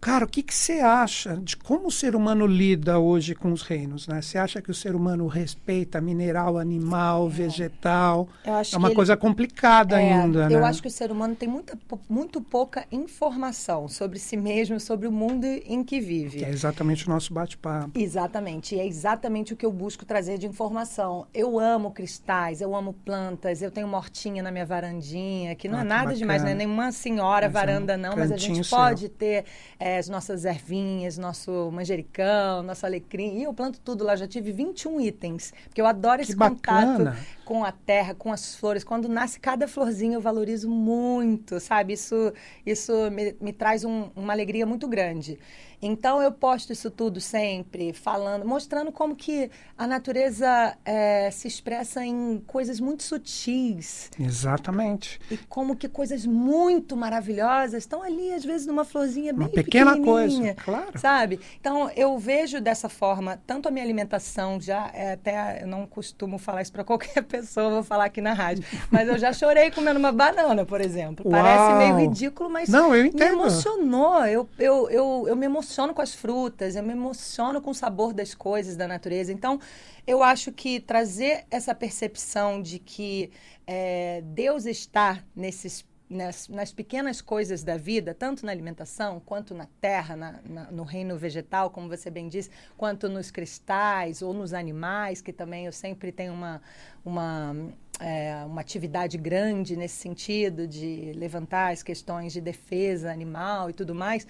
Cara, 0.00 0.24
o 0.24 0.28
que 0.28 0.42
que 0.42 0.54
você 0.54 0.74
acha 0.74 1.36
de 1.42 1.56
como 1.56 1.88
o 1.88 1.90
ser 1.90 2.14
humano 2.14 2.46
lida 2.46 2.98
hoje 2.98 3.34
com 3.34 3.50
os 3.50 3.62
reinos? 3.62 4.06
Né? 4.06 4.22
Você 4.22 4.38
acha 4.38 4.62
que 4.62 4.70
o 4.70 4.74
ser 4.74 4.94
humano 4.94 5.26
respeita 5.26 6.00
mineral, 6.00 6.58
animal, 6.58 7.28
vegetal? 7.28 8.28
Eu 8.44 8.54
acho 8.54 8.74
É 8.74 8.78
uma 8.78 8.86
que 8.88 8.92
ele- 8.92 8.96
coisa 8.96 9.16
complicada 9.16 10.00
É, 10.00 10.12
ainda, 10.12 10.44
Eu 10.48 10.60
né? 10.60 10.66
acho 10.68 10.80
que 10.80 10.86
o 10.86 10.90
ser 10.90 11.10
humano 11.10 11.34
tem 11.34 11.48
muita, 11.48 11.76
muito 12.08 12.40
pouca 12.40 12.86
informação 12.92 13.88
sobre 13.88 14.20
si 14.20 14.36
mesmo, 14.36 14.78
sobre 14.78 15.08
o 15.08 15.12
mundo 15.12 15.44
em 15.44 15.82
que 15.82 15.98
vive. 15.98 16.38
Que 16.38 16.44
é 16.44 16.50
exatamente 16.50 17.06
o 17.06 17.10
nosso 17.10 17.32
bate-papo. 17.34 17.98
Exatamente, 17.98 18.76
e 18.76 18.78
é 18.80 18.86
exatamente 18.86 19.54
o 19.54 19.56
que 19.56 19.66
eu 19.66 19.72
busco 19.72 20.04
trazer 20.04 20.38
de 20.38 20.46
informação. 20.46 21.26
Eu 21.34 21.58
amo 21.58 21.90
cristais, 21.90 22.60
eu 22.60 22.76
amo 22.76 22.92
plantas, 22.92 23.60
eu 23.60 23.72
tenho 23.72 23.88
mortinha 23.88 24.40
na 24.42 24.52
minha 24.52 24.66
varandinha, 24.66 25.56
que 25.56 25.66
não 25.68 25.78
Ah, 25.78 25.80
é 25.80 25.84
nada 25.84 26.14
demais, 26.14 26.42
não 26.42 26.50
é 26.50 26.52
bacana. 26.54 26.66
nenhuma 26.66 26.92
senhora 26.92 27.46
Mas 27.46 27.46
é 27.46 27.48
um 27.48 27.52
varanda 27.52 27.96
não, 27.96 28.14
mas 28.16 28.30
a 28.30 28.36
gente 28.36 28.62
seu. 28.64 28.78
pode 28.78 29.08
ter 29.08 29.44
eh, 29.86 29.98
as 29.98 30.08
nossas 30.08 30.44
ervinhas, 30.44 31.16
nosso 31.16 31.70
manjericão, 31.70 32.62
nosso 32.62 32.84
alecrim, 32.84 33.38
e 33.38 33.44
eu 33.44 33.54
planto 33.54 33.80
tudo 33.80 34.02
lá, 34.04 34.16
já 34.16 34.26
tive 34.26 34.50
21 34.50 35.00
itens, 35.00 35.52
porque 35.64 35.80
eu 35.80 35.86
adoro 35.86 36.16
Que 36.16 36.22
esse 36.22 36.36
contato 36.36 37.04
bacana. 37.04 37.16
Com 37.46 37.64
a 37.64 37.70
terra, 37.70 38.12
com 38.12 38.32
as 38.32 38.56
flores. 38.56 38.82
Quando 38.82 39.08
nasce 39.08 39.38
cada 39.38 39.68
florzinha, 39.68 40.16
eu 40.16 40.20
valorizo 40.20 40.68
muito, 40.68 41.60
sabe? 41.60 41.92
Isso, 41.92 42.32
isso 42.66 42.92
me, 43.12 43.36
me 43.40 43.52
traz 43.52 43.84
um, 43.84 44.10
uma 44.16 44.32
alegria 44.32 44.66
muito 44.66 44.88
grande. 44.88 45.38
Então 45.80 46.22
eu 46.22 46.32
posto 46.32 46.72
isso 46.72 46.90
tudo 46.90 47.20
sempre, 47.20 47.92
falando, 47.92 48.46
mostrando 48.46 48.90
como 48.90 49.14
que 49.14 49.50
a 49.76 49.86
natureza 49.86 50.76
é, 50.84 51.30
se 51.30 51.46
expressa 51.46 52.04
em 52.04 52.42
coisas 52.46 52.80
muito 52.80 53.02
sutis. 53.02 54.10
Exatamente. 54.18 55.20
E 55.30 55.36
como 55.36 55.76
que 55.76 55.88
coisas 55.88 56.24
muito 56.24 56.96
maravilhosas 56.96 57.82
estão 57.82 58.02
ali, 58.02 58.32
às 58.32 58.44
vezes, 58.44 58.66
numa 58.66 58.84
florzinha 58.84 59.32
bem 59.32 59.46
Uma 59.46 59.52
pequena 59.52 60.00
coisa, 60.00 60.54
claro. 60.54 60.98
Sabe? 60.98 61.40
Então 61.60 61.90
eu 61.90 62.18
vejo 62.18 62.60
dessa 62.60 62.88
forma, 62.88 63.40
tanto 63.46 63.68
a 63.68 63.70
minha 63.70 63.84
alimentação, 63.84 64.60
já 64.60 64.90
é, 64.94 65.12
até 65.12 65.62
eu 65.62 65.66
não 65.66 65.86
costumo 65.86 66.38
falar 66.38 66.62
isso 66.62 66.72
para 66.72 66.82
qualquer 66.84 67.22
pessoa, 67.22 67.35
vou 67.42 67.82
falar 67.82 68.06
aqui 68.06 68.20
na 68.20 68.32
rádio, 68.32 68.64
mas 68.90 69.08
eu 69.08 69.18
já 69.18 69.32
chorei 69.32 69.70
comendo 69.70 69.98
uma 69.98 70.12
banana, 70.12 70.64
por 70.64 70.80
exemplo. 70.80 71.24
Uau. 71.28 71.42
Parece 71.42 71.74
meio 71.74 71.96
ridículo, 71.98 72.50
mas 72.50 72.68
não, 72.68 72.94
eu 72.94 73.06
entendo. 73.06 73.36
me 73.36 73.42
emocionou. 73.42 74.24
Eu, 74.26 74.48
eu, 74.58 74.90
eu, 74.90 75.24
eu 75.28 75.36
me 75.36 75.46
emociono 75.46 75.86
emociono 75.86 75.94
com 75.94 76.02
as 76.02 76.14
frutas, 76.14 76.76
eu 76.76 76.82
me 76.82 76.92
emociono 76.92 77.60
com 77.60 77.70
o 77.70 77.74
sabor 77.74 78.12
das 78.12 78.34
coisas 78.34 78.76
da 78.76 78.88
natureza. 78.88 79.32
Então, 79.32 79.60
eu 80.06 80.22
acho 80.22 80.52
que 80.52 80.80
trazer 80.80 81.44
essa 81.50 81.74
percepção 81.74 82.62
de 82.62 82.78
que 82.78 83.30
é, 83.66 84.22
Deus 84.24 84.64
está 84.64 85.22
nesses 85.34 85.84
nas, 86.08 86.48
nas, 86.48 86.72
pequenas 86.72 87.20
coisas 87.20 87.62
da 87.62 87.76
vida, 87.76 88.14
tanto 88.14 88.46
na 88.46 88.52
alimentação, 88.52 89.20
quanto 89.24 89.54
na 89.54 89.66
terra, 89.80 90.16
na, 90.16 90.40
na, 90.48 90.70
no 90.70 90.84
reino 90.84 91.16
vegetal, 91.16 91.70
como 91.70 91.88
você 91.88 92.10
bem 92.10 92.28
disse, 92.28 92.50
quanto 92.76 93.08
nos 93.08 93.30
cristais 93.30 94.22
ou 94.22 94.32
nos 94.32 94.52
animais, 94.52 95.20
que 95.20 95.32
também 95.32 95.66
eu 95.66 95.72
sempre 95.72 96.12
tenho 96.12 96.32
uma, 96.32 96.62
uma, 97.04 97.56
é, 98.00 98.44
uma 98.46 98.60
atividade 98.60 99.18
grande 99.18 99.76
nesse 99.76 99.96
sentido, 99.96 100.66
de 100.66 101.12
levantar 101.14 101.72
as 101.72 101.82
questões 101.82 102.32
de 102.32 102.40
defesa 102.40 103.10
animal 103.10 103.70
e 103.70 103.72
tudo 103.72 103.94
mais. 103.94 104.26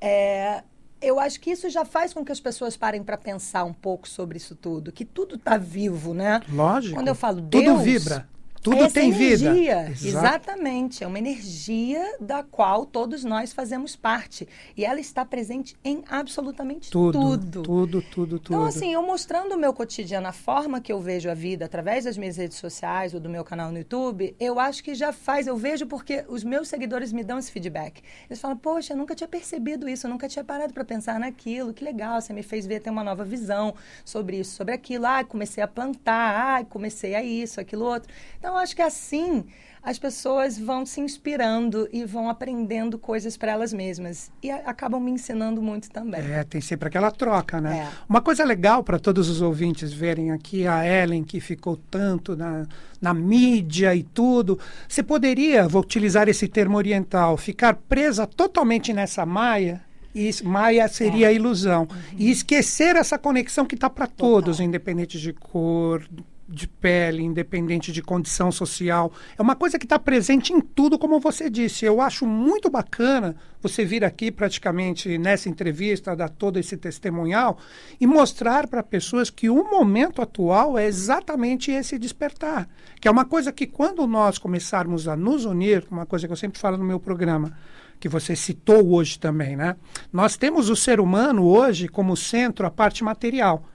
É, 0.00 0.64
eu 1.00 1.18
acho 1.18 1.40
que 1.40 1.50
isso 1.50 1.70
já 1.70 1.84
faz 1.84 2.12
com 2.12 2.24
que 2.24 2.32
as 2.32 2.40
pessoas 2.40 2.76
parem 2.76 3.02
para 3.02 3.16
pensar 3.16 3.64
um 3.64 3.72
pouco 3.72 4.08
sobre 4.08 4.36
isso 4.36 4.54
tudo, 4.54 4.92
que 4.92 5.04
tudo 5.04 5.36
está 5.36 5.56
vivo, 5.56 6.12
né? 6.12 6.40
Lógico. 6.48 6.94
Quando 6.94 7.08
eu 7.08 7.14
falo 7.14 7.40
Deus, 7.40 7.64
tudo 7.64 7.78
vibra. 7.78 8.28
Tudo 8.62 8.84
Essa 8.84 9.00
tem 9.00 9.10
energia, 9.10 9.84
vida. 9.84 10.06
Exatamente. 10.06 11.02
É 11.02 11.06
uma 11.06 11.18
energia 11.18 12.16
da 12.20 12.42
qual 12.42 12.84
todos 12.84 13.24
nós 13.24 13.54
fazemos 13.54 13.96
parte. 13.96 14.46
E 14.76 14.84
ela 14.84 15.00
está 15.00 15.24
presente 15.24 15.74
em 15.82 16.04
absolutamente 16.08 16.90
tudo. 16.90 17.18
Tudo, 17.18 17.62
tudo, 17.62 18.02
tudo. 18.02 18.38
tudo. 18.38 18.54
Então, 18.54 18.64
assim, 18.64 18.92
eu 18.92 19.02
mostrando 19.02 19.54
o 19.54 19.58
meu 19.58 19.72
cotidiano, 19.72 20.26
a 20.26 20.32
forma 20.32 20.78
que 20.78 20.92
eu 20.92 21.00
vejo 21.00 21.30
a 21.30 21.34
vida 21.34 21.64
através 21.64 22.04
das 22.04 22.18
minhas 22.18 22.36
redes 22.36 22.58
sociais 22.58 23.14
ou 23.14 23.20
do 23.20 23.30
meu 23.30 23.42
canal 23.42 23.72
no 23.72 23.78
YouTube, 23.78 24.36
eu 24.38 24.60
acho 24.60 24.84
que 24.84 24.94
já 24.94 25.10
faz. 25.10 25.46
Eu 25.46 25.56
vejo 25.56 25.86
porque 25.86 26.24
os 26.28 26.44
meus 26.44 26.68
seguidores 26.68 27.14
me 27.14 27.24
dão 27.24 27.38
esse 27.38 27.50
feedback. 27.50 28.02
Eles 28.28 28.40
falam, 28.40 28.58
poxa, 28.58 28.92
eu 28.92 28.96
nunca 28.96 29.14
tinha 29.14 29.28
percebido 29.28 29.88
isso, 29.88 30.06
eu 30.06 30.10
nunca 30.10 30.28
tinha 30.28 30.44
parado 30.44 30.74
para 30.74 30.84
pensar 30.84 31.18
naquilo. 31.18 31.72
Que 31.72 31.82
legal, 31.82 32.20
você 32.20 32.34
me 32.34 32.42
fez 32.42 32.66
ver 32.66 32.80
ter 32.80 32.90
uma 32.90 33.02
nova 33.02 33.24
visão 33.24 33.74
sobre 34.04 34.38
isso, 34.38 34.54
sobre 34.54 34.74
aquilo. 34.74 35.06
Ah, 35.06 35.24
comecei 35.24 35.64
a 35.64 35.68
plantar, 35.68 36.58
ah, 36.58 36.64
comecei 36.64 37.14
a 37.14 37.22
isso, 37.22 37.58
aquilo 37.58 37.86
outro. 37.86 38.12
Então, 38.38 38.49
então, 38.50 38.58
acho 38.60 38.74
que 38.74 38.82
assim 38.82 39.44
as 39.82 39.96
pessoas 39.98 40.58
vão 40.58 40.84
se 40.84 41.00
inspirando 41.00 41.88
e 41.90 42.04
vão 42.04 42.28
aprendendo 42.28 42.98
coisas 42.98 43.36
para 43.36 43.52
elas 43.52 43.72
mesmas. 43.72 44.30
E 44.42 44.50
acabam 44.50 45.00
me 45.00 45.10
ensinando 45.12 45.62
muito 45.62 45.88
também. 45.88 46.20
É, 46.20 46.44
tem 46.44 46.60
sempre 46.60 46.88
aquela 46.88 47.10
troca, 47.10 47.60
né? 47.62 47.88
É. 47.88 47.88
Uma 48.06 48.20
coisa 48.20 48.44
legal 48.44 48.84
para 48.84 48.98
todos 48.98 49.30
os 49.30 49.40
ouvintes 49.40 49.90
verem 49.90 50.32
aqui 50.32 50.66
a 50.66 50.84
Ellen, 50.84 51.22
que 51.24 51.40
ficou 51.40 51.78
tanto 51.90 52.36
na, 52.36 52.66
na 53.00 53.14
mídia 53.14 53.94
e 53.94 54.02
tudo. 54.02 54.58
Você 54.86 55.02
poderia, 55.02 55.66
vou 55.66 55.80
utilizar 55.80 56.28
esse 56.28 56.46
termo 56.46 56.76
oriental, 56.76 57.36
ficar 57.38 57.74
presa 57.74 58.26
totalmente 58.26 58.92
nessa 58.92 59.24
maia 59.24 59.80
e 60.14 60.30
Maia 60.42 60.88
seria 60.88 61.26
É. 61.26 61.30
a 61.30 61.32
ilusão. 61.32 61.86
E 62.18 62.30
esquecer 62.30 62.96
essa 62.96 63.16
conexão 63.16 63.64
que 63.64 63.76
está 63.76 63.88
para 63.88 64.06
todos, 64.08 64.60
independente 64.60 65.18
de 65.20 65.32
cor, 65.32 66.02
de 66.50 66.66
pele, 66.66 67.22
independente 67.22 67.92
de 67.92 68.02
condição 68.02 68.50
social. 68.50 69.12
É 69.38 69.42
uma 69.42 69.54
coisa 69.54 69.78
que 69.78 69.86
está 69.86 69.98
presente 69.98 70.52
em 70.52 70.60
tudo, 70.60 70.98
como 70.98 71.20
você 71.20 71.48
disse. 71.48 71.84
Eu 71.84 72.00
acho 72.00 72.26
muito 72.26 72.68
bacana 72.68 73.36
você 73.62 73.84
vir 73.84 74.04
aqui 74.04 74.32
praticamente 74.32 75.16
nessa 75.16 75.48
entrevista, 75.48 76.16
dar 76.16 76.28
todo 76.28 76.58
esse 76.58 76.76
testemunhal 76.76 77.56
e 78.00 78.06
mostrar 78.06 78.66
para 78.66 78.82
pessoas 78.82 79.30
que 79.30 79.48
o 79.48 79.62
momento 79.70 80.20
atual 80.20 80.76
é 80.76 80.86
exatamente 80.86 81.70
esse 81.70 81.98
despertar. 81.98 82.68
Que 83.00 83.06
é 83.06 83.10
uma 83.10 83.24
coisa 83.24 83.52
que 83.52 83.66
quando 83.66 84.04
nós 84.06 84.36
começarmos 84.36 85.06
a 85.06 85.14
nos 85.14 85.44
unir, 85.44 85.86
uma 85.88 86.04
coisa 86.04 86.26
que 86.26 86.32
eu 86.32 86.36
sempre 86.36 86.58
falo 86.58 86.76
no 86.76 86.84
meu 86.84 86.98
programa, 86.98 87.56
que 88.00 88.08
você 88.08 88.34
citou 88.34 88.92
hoje 88.92 89.18
também, 89.20 89.54
né? 89.54 89.76
Nós 90.12 90.36
temos 90.36 90.68
o 90.68 90.74
ser 90.74 90.98
humano 90.98 91.44
hoje 91.44 91.86
como 91.86 92.16
centro 92.16 92.66
a 92.66 92.70
parte 92.70 93.04
material. 93.04 93.68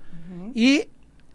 E 0.56 0.90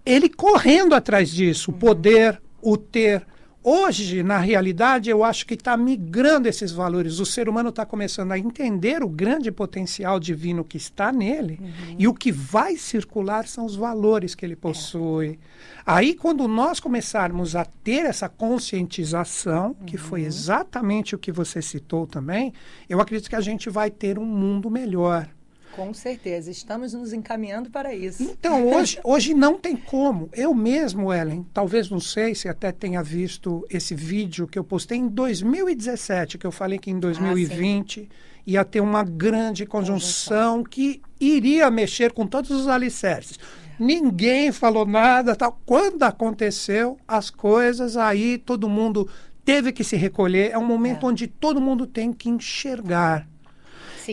ele 0.05 0.29
correndo 0.29 0.95
atrás 0.95 1.31
disso, 1.31 1.71
o 1.71 1.75
poder, 1.75 2.41
o 2.63 2.77
ter. 2.77 3.27
Hoje, 3.63 4.23
na 4.23 4.39
realidade, 4.39 5.11
eu 5.11 5.23
acho 5.23 5.45
que 5.45 5.53
está 5.53 5.77
migrando 5.77 6.49
esses 6.49 6.73
valores. 6.73 7.19
O 7.19 7.27
ser 7.27 7.47
humano 7.47 7.69
está 7.69 7.85
começando 7.85 8.33
a 8.33 8.39
entender 8.39 9.03
o 9.03 9.09
grande 9.09 9.53
potencial 9.53 10.19
divino 10.19 10.65
que 10.65 10.79
está 10.79 11.13
nele 11.13 11.61
e 11.99 12.09
o 12.09 12.15
que 12.15 12.33
vai 12.33 12.77
circular 12.77 13.47
são 13.47 13.67
os 13.67 13.77
valores 13.77 14.35
que 14.35 14.47
ele 14.47 14.57
possui. 14.57 15.39
Aí, 15.85 16.15
quando 16.15 16.49
nós 16.49 16.81
começarmos 16.81 17.55
a 17.55 17.67
ter 17.67 18.07
essa 18.07 18.31
conscientização, 18.31 19.75
que 19.87 19.99
foi 19.99 20.23
exatamente 20.23 21.15
o 21.15 21.19
que 21.19 21.31
você 21.31 21.61
citou 21.61 22.07
também, 22.07 22.55
eu 22.89 22.99
acredito 22.99 23.29
que 23.29 23.37
a 23.37 23.43
gente 23.43 23.69
vai 23.69 23.91
ter 23.91 24.19
um 24.19 24.25
mundo 24.25 24.71
melhor. 24.71 25.29
Com 25.77 25.95
certeza, 25.95 26.51
estamos 26.51 26.93
nos 26.93 27.13
encaminhando 27.13 27.71
para 27.71 27.95
isso. 27.95 28.23
Então, 28.23 28.67
hoje, 28.69 28.99
hoje 29.05 29.35
não 29.35 29.57
tem 29.59 29.77
como. 29.77 30.29
Eu 30.33 30.53
mesmo, 30.55 31.13
Ellen, 31.13 31.47
talvez 31.55 31.89
não 31.89 32.01
sei 32.01 32.35
se 32.35 32.49
até 32.49 32.73
tenha 32.73 33.03
visto 33.03 33.65
esse 33.71 33.95
vídeo 33.95 34.47
que 34.47 34.59
eu 34.59 34.65
postei 34.65 34.99
em 34.99 35.09
2017, 35.09 36.39
que 36.39 36.47
eu 36.47 36.53
falei 36.53 36.79
que 36.79 36.91
em 36.91 36.99
2020 36.99 38.09
ia 38.47 38.65
ter 38.65 38.81
uma 38.81 39.05
grande 39.05 39.65
conjunção 39.67 40.65
que 40.65 41.01
iria 41.21 41.71
mexer 41.71 42.13
com 42.13 42.27
todos 42.27 42.51
os 42.51 42.67
alicerces. 42.69 43.39
Ninguém 43.79 44.53
falou 44.53 44.85
nada, 44.85 45.35
tal. 45.35 45.59
Quando 45.65 46.03
aconteceu 46.03 46.99
as 47.09 47.31
coisas, 47.31 47.97
aí 47.97 48.37
todo 48.37 48.69
mundo 48.69 49.09
teve 49.45 49.73
que 49.73 49.83
se 49.83 49.97
recolher. 49.97 50.51
É 50.51 50.59
um 50.59 50.67
momento 50.67 51.07
É. 51.07 51.09
onde 51.09 51.27
todo 51.27 51.61
mundo 51.61 51.87
tem 51.87 52.13
que 52.13 52.29
enxergar. 52.29 53.27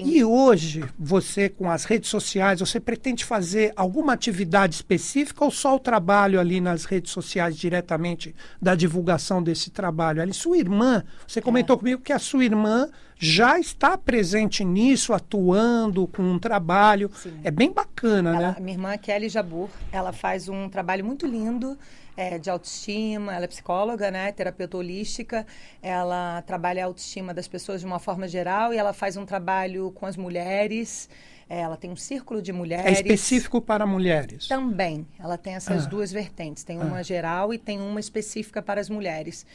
Sim. 0.04 0.12
E 0.12 0.24
hoje, 0.24 0.84
você 0.98 1.50
com 1.50 1.70
as 1.70 1.86
redes 1.86 2.10
sociais, 2.10 2.60
você 2.60 2.80
pretende 2.80 3.24
fazer 3.26 3.74
alguma 3.76 4.14
atividade 4.14 4.76
específica 4.76 5.44
ou 5.46 5.52
só 5.52 5.76
o 5.76 5.80
trabalho 5.80 6.40
ali 6.40 6.60
nas 6.62 6.86
redes 6.86 7.12
sociais 7.12 7.58
diretamente 7.58 8.36
da 8.62 8.76
divulgação 8.76 9.42
desse 9.42 9.70
trabalho? 9.70 10.22
Ali, 10.22 10.34
sua 10.34 10.58
irmã, 10.58 11.04
você 11.28 11.42
comentou 11.42 11.78
comigo 11.78 12.02
que 12.02 12.14
a 12.14 12.20
sua 12.20 12.44
irmã 12.46 12.90
já 13.20 13.60
está 13.60 13.98
presente 13.98 14.64
nisso, 14.64 15.12
atuando 15.14 16.06
com 16.08 16.22
um 16.22 16.38
trabalho. 16.38 17.10
Sim. 17.16 17.34
É 17.44 17.50
bem 17.50 17.72
bacana, 17.72 18.30
Ela- 18.30 18.40
né? 18.50 18.56
a 18.58 18.60
minha 18.60 18.76
irmã 18.76 18.98
Kelly 18.98 19.28
Jabur, 19.30 19.70
ela 19.92 20.14
faz 20.14 20.48
um 20.48 20.70
trabalho 20.70 21.04
muito 21.04 21.26
lindo 21.26 21.78
é, 22.18 22.38
de 22.40 22.50
autoestima. 22.50 23.34
Ela 23.36 23.46
é 23.46 23.48
psicóloga, 23.48 24.10
né, 24.12 24.32
terapeuta 24.32 24.76
holística. 24.78 25.46
Ela 25.82 26.42
trabalha 26.42 26.84
a 26.84 26.88
autoestima 26.88 27.34
das 27.34 27.48
pessoas 27.48 27.80
de 27.80 27.86
uma 27.86 28.00
forma 28.00 28.28
geral 28.28 28.74
e 28.74 28.78
ela 28.78 28.92
faz 28.92 29.16
um 29.16 29.26
trabalho 29.26 29.92
com 29.92 30.06
as 30.08 30.18
mulheres. 30.18 31.08
É, 31.50 31.62
ela 31.62 31.78
tem 31.78 31.90
um 31.90 31.96
círculo 31.96 32.42
de 32.42 32.52
É 32.52 32.54
mulheres. 32.54 32.98
específico 33.00 33.62
para 33.62 33.86
mulheres. 33.86 34.50
Também. 34.50 35.08
Ela 35.18 35.38
tem 35.38 35.56
essas 35.56 35.86
Ah. 35.86 35.90
duas 35.90 36.12
vertentes. 36.12 36.64
Tem 36.66 36.78
uma 36.78 36.98
Ah. 36.98 37.04
geral 37.04 37.54
e 37.54 37.58
tem 37.58 37.80
uma 37.80 38.02
específica 38.02 38.62
para 38.62 38.82
as 38.82 38.90
mulheres. 38.90 39.46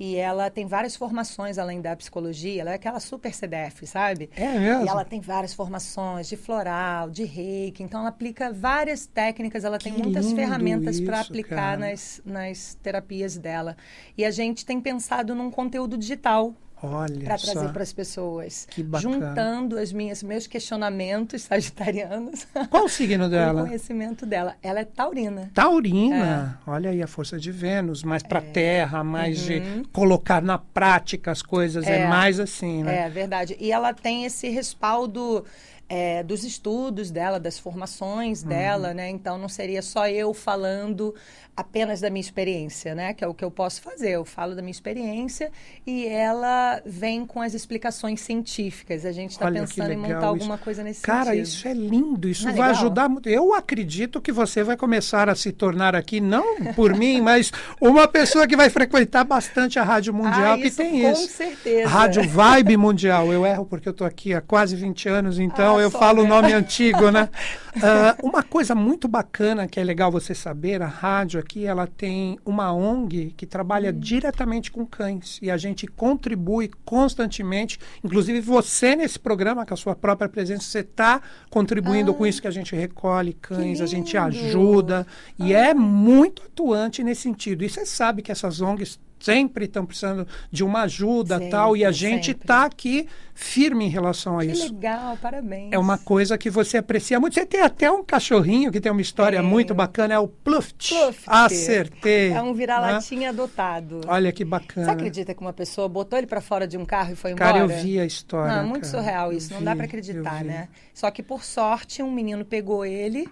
E 0.00 0.16
ela 0.16 0.48
tem 0.48 0.66
várias 0.66 0.96
formações 0.96 1.58
além 1.58 1.78
da 1.82 1.94
psicologia. 1.94 2.62
Ela 2.62 2.70
é 2.70 2.74
aquela 2.74 2.98
super 2.98 3.34
CDF, 3.34 3.86
sabe? 3.86 4.30
É 4.34 4.58
mesmo? 4.58 4.86
E 4.86 4.88
ela 4.88 5.04
tem 5.04 5.20
várias 5.20 5.52
formações 5.52 6.26
de 6.26 6.38
floral, 6.38 7.10
de 7.10 7.24
reiki. 7.24 7.82
Então, 7.82 8.00
ela 8.00 8.08
aplica 8.08 8.50
várias 8.50 9.04
técnicas. 9.04 9.62
Ela 9.62 9.78
tem 9.78 9.92
Que 9.92 10.02
muitas 10.02 10.24
lindo 10.24 10.36
ferramentas 10.36 10.98
para 11.02 11.20
aplicar 11.20 11.54
cara. 11.54 11.76
nas, 11.76 12.22
nas 12.24 12.78
terapias 12.82 13.36
dela. 13.36 13.76
E 14.16 14.24
a 14.24 14.30
gente 14.30 14.64
tem 14.64 14.80
pensado 14.80 15.34
num 15.34 15.50
conteúdo 15.50 15.98
digital 15.98 16.54
para 16.80 17.36
trazer 17.38 17.72
para 17.72 17.82
as 17.82 17.92
pessoas. 17.92 18.66
Que 18.70 18.82
bacana. 18.82 19.14
Juntando 19.14 19.78
as 19.78 19.92
minhas, 19.92 20.22
meus 20.22 20.46
questionamentos 20.46 21.42
sagitarianos 21.42 22.46
Qual 22.70 22.84
o 22.84 22.88
signo 22.88 23.24
com 23.24 23.26
o 23.26 23.30
dela? 23.30 23.62
conhecimento 23.64 24.24
dela. 24.26 24.56
Ela 24.62 24.80
é 24.80 24.84
taurina. 24.84 25.50
Taurina, 25.54 26.58
olha 26.66 26.90
aí 26.90 27.02
a 27.02 27.06
força 27.06 27.38
de 27.38 27.50
Vênus, 27.52 28.02
mais 28.02 28.22
para 28.22 28.40
terra, 28.40 29.04
mais 29.04 29.38
de 29.40 29.60
colocar 29.92 30.40
na 30.42 30.58
prática 30.58 31.30
as 31.30 31.42
coisas, 31.42 31.86
é, 31.86 32.00
É. 32.02 32.06
mais 32.08 32.40
assim, 32.40 32.82
né? 32.82 33.06
É 33.06 33.08
verdade. 33.08 33.56
E 33.60 33.70
ela 33.72 33.92
tem 33.92 34.24
esse 34.24 34.48
respaldo 34.48 35.44
é, 35.90 36.22
dos 36.22 36.44
estudos 36.44 37.10
dela, 37.10 37.40
das 37.40 37.58
formações 37.58 38.44
dela, 38.44 38.94
né? 38.94 39.10
Então 39.10 39.36
não 39.36 39.48
seria 39.48 39.82
só 39.82 40.06
eu 40.06 40.32
falando 40.32 41.12
apenas 41.56 42.00
da 42.00 42.08
minha 42.08 42.20
experiência, 42.20 42.94
né? 42.94 43.12
Que 43.12 43.24
é 43.24 43.26
o 43.26 43.34
que 43.34 43.44
eu 43.44 43.50
posso 43.50 43.82
fazer. 43.82 44.10
Eu 44.10 44.24
falo 44.24 44.54
da 44.54 44.62
minha 44.62 44.70
experiência 44.70 45.50
e 45.84 46.06
ela 46.06 46.80
vem 46.86 47.26
com 47.26 47.42
as 47.42 47.54
explicações 47.54 48.20
científicas. 48.20 49.04
A 49.04 49.10
gente 49.10 49.32
está 49.32 49.50
pensando 49.50 49.90
em 49.90 49.96
montar 49.96 50.26
alguma 50.26 50.56
coisa 50.56 50.84
nesse 50.84 51.02
Cara, 51.02 51.32
sentido. 51.32 51.34
Cara, 51.34 51.42
isso 51.42 51.68
é 51.68 51.74
lindo. 51.74 52.28
Isso 52.28 52.48
é 52.48 52.52
vai 52.52 52.68
legal? 52.68 52.82
ajudar 52.82 53.08
muito. 53.08 53.28
Eu 53.28 53.52
acredito 53.52 54.20
que 54.20 54.30
você 54.30 54.62
vai 54.62 54.76
começar 54.76 55.28
a 55.28 55.34
se 55.34 55.50
tornar 55.50 55.96
aqui, 55.96 56.20
não 56.20 56.72
por 56.76 56.96
mim, 56.96 57.20
mas 57.20 57.50
uma 57.80 58.06
pessoa 58.06 58.46
que 58.46 58.56
vai 58.56 58.70
frequentar 58.70 59.24
bastante 59.24 59.76
a 59.76 59.82
Rádio 59.82 60.14
Mundial, 60.14 60.54
ah, 60.54 60.56
que 60.58 60.68
isso, 60.68 60.76
tem 60.76 61.02
com 61.02 61.10
isso. 61.10 61.22
Com 61.22 61.34
certeza. 61.34 61.88
Rádio 61.88 62.28
Vibe 62.28 62.76
Mundial. 62.76 63.32
Eu 63.32 63.44
erro 63.44 63.66
porque 63.66 63.88
eu 63.88 63.92
estou 63.92 64.06
aqui 64.06 64.32
há 64.32 64.40
quase 64.40 64.76
20 64.76 65.08
anos, 65.08 65.38
então 65.40 65.78
Ah, 65.78 65.79
eu 65.80 65.90
só, 65.90 65.98
falo 65.98 66.20
o 66.20 66.24
né? 66.24 66.28
nome 66.28 66.52
antigo, 66.52 67.10
né? 67.10 67.28
Ah, 67.82 68.16
uma 68.20 68.42
coisa 68.42 68.74
muito 68.74 69.06
bacana 69.06 69.68
que 69.68 69.78
é 69.78 69.84
legal 69.84 70.10
você 70.10 70.34
saber, 70.34 70.82
a 70.82 70.88
rádio 70.88 71.38
aqui, 71.38 71.64
ela 71.64 71.86
tem 71.86 72.36
uma 72.44 72.72
ONG 72.72 73.32
que 73.36 73.46
trabalha 73.46 73.92
diretamente 73.92 74.72
com 74.72 74.84
cães. 74.84 75.38
E 75.40 75.48
a 75.52 75.56
gente 75.56 75.86
contribui 75.86 76.68
constantemente, 76.84 77.78
inclusive 78.02 78.40
você 78.40 78.96
nesse 78.96 79.20
programa, 79.20 79.64
com 79.64 79.72
a 79.72 79.76
sua 79.76 79.94
própria 79.94 80.28
presença, 80.28 80.64
você 80.64 80.80
está 80.80 81.22
contribuindo 81.48 82.12
com 82.12 82.26
isso 82.26 82.42
que 82.42 82.48
a 82.48 82.50
gente 82.50 82.74
recolhe 82.74 83.34
cães, 83.34 83.80
a 83.80 83.86
gente 83.86 84.16
ajuda. 84.16 85.06
E 85.38 85.54
é 85.54 85.72
muito 85.72 86.42
atuante 86.42 87.04
nesse 87.04 87.22
sentido. 87.22 87.62
E 87.62 87.68
você 87.68 87.86
sabe 87.86 88.20
que 88.20 88.32
essas 88.32 88.60
ONGs 88.60 88.98
sempre 89.20 89.66
estão 89.66 89.84
precisando 89.84 90.26
de 90.50 90.64
uma 90.64 90.82
ajuda 90.82 91.36
Sempre, 91.36 91.50
tal 91.50 91.76
e 91.76 91.84
a 91.84 91.92
gente 91.92 92.32
está 92.32 92.64
aqui 92.64 93.06
firme 93.34 93.86
em 93.86 93.88
relação 93.88 94.38
a 94.38 94.44
Que 94.44 94.52
isso. 94.52 94.72
legal, 94.72 95.16
parabéns. 95.16 95.72
É 95.72 95.78
uma 95.78 95.96
coisa 95.96 96.36
que 96.36 96.50
você 96.50 96.78
aprecia 96.78 97.18
muito. 97.18 97.34
Você 97.34 97.46
tem 97.46 97.62
até 97.62 97.90
um 97.90 98.04
cachorrinho 98.04 98.70
que 98.70 98.80
tem 98.80 98.92
uma 98.92 99.00
história 99.00 99.38
Tenho. 99.38 99.50
muito 99.50 99.74
bacana, 99.74 100.14
é 100.14 100.18
o 100.18 100.28
Pluft. 100.28 100.94
Pluft. 100.94 101.24
Acertei. 101.26 102.32
É 102.32 102.42
um 102.42 102.48
né? 102.48 102.54
vira-latinha 102.54 103.30
adotado. 103.30 104.02
Olha 104.06 104.30
que 104.32 104.44
bacana. 104.44 104.86
Você 104.86 104.92
acredita 104.92 105.34
que 105.34 105.40
uma 105.40 105.52
pessoa 105.52 105.88
botou 105.88 106.18
ele 106.18 106.26
para 106.26 106.40
fora 106.40 106.66
de 106.66 106.76
um 106.76 106.84
carro 106.84 107.12
e 107.12 107.16
foi 107.16 107.32
embora? 107.32 107.52
Cara, 107.52 107.64
eu 107.64 107.68
vi 107.68 107.98
a 107.98 108.04
história. 108.04 108.56
Não, 108.56 108.68
muito 108.68 108.82
cara. 108.82 108.98
surreal 108.98 109.32
isso, 109.32 109.54
não 109.54 109.62
dá 109.62 109.72
vi, 109.72 109.76
para 109.78 109.86
acreditar, 109.86 110.42
vi. 110.42 110.44
né? 110.44 110.68
Só 110.92 111.10
que 111.10 111.22
por 111.22 111.44
sorte 111.44 112.02
um 112.02 112.10
menino 112.10 112.44
pegou 112.44 112.84
ele 112.84 113.28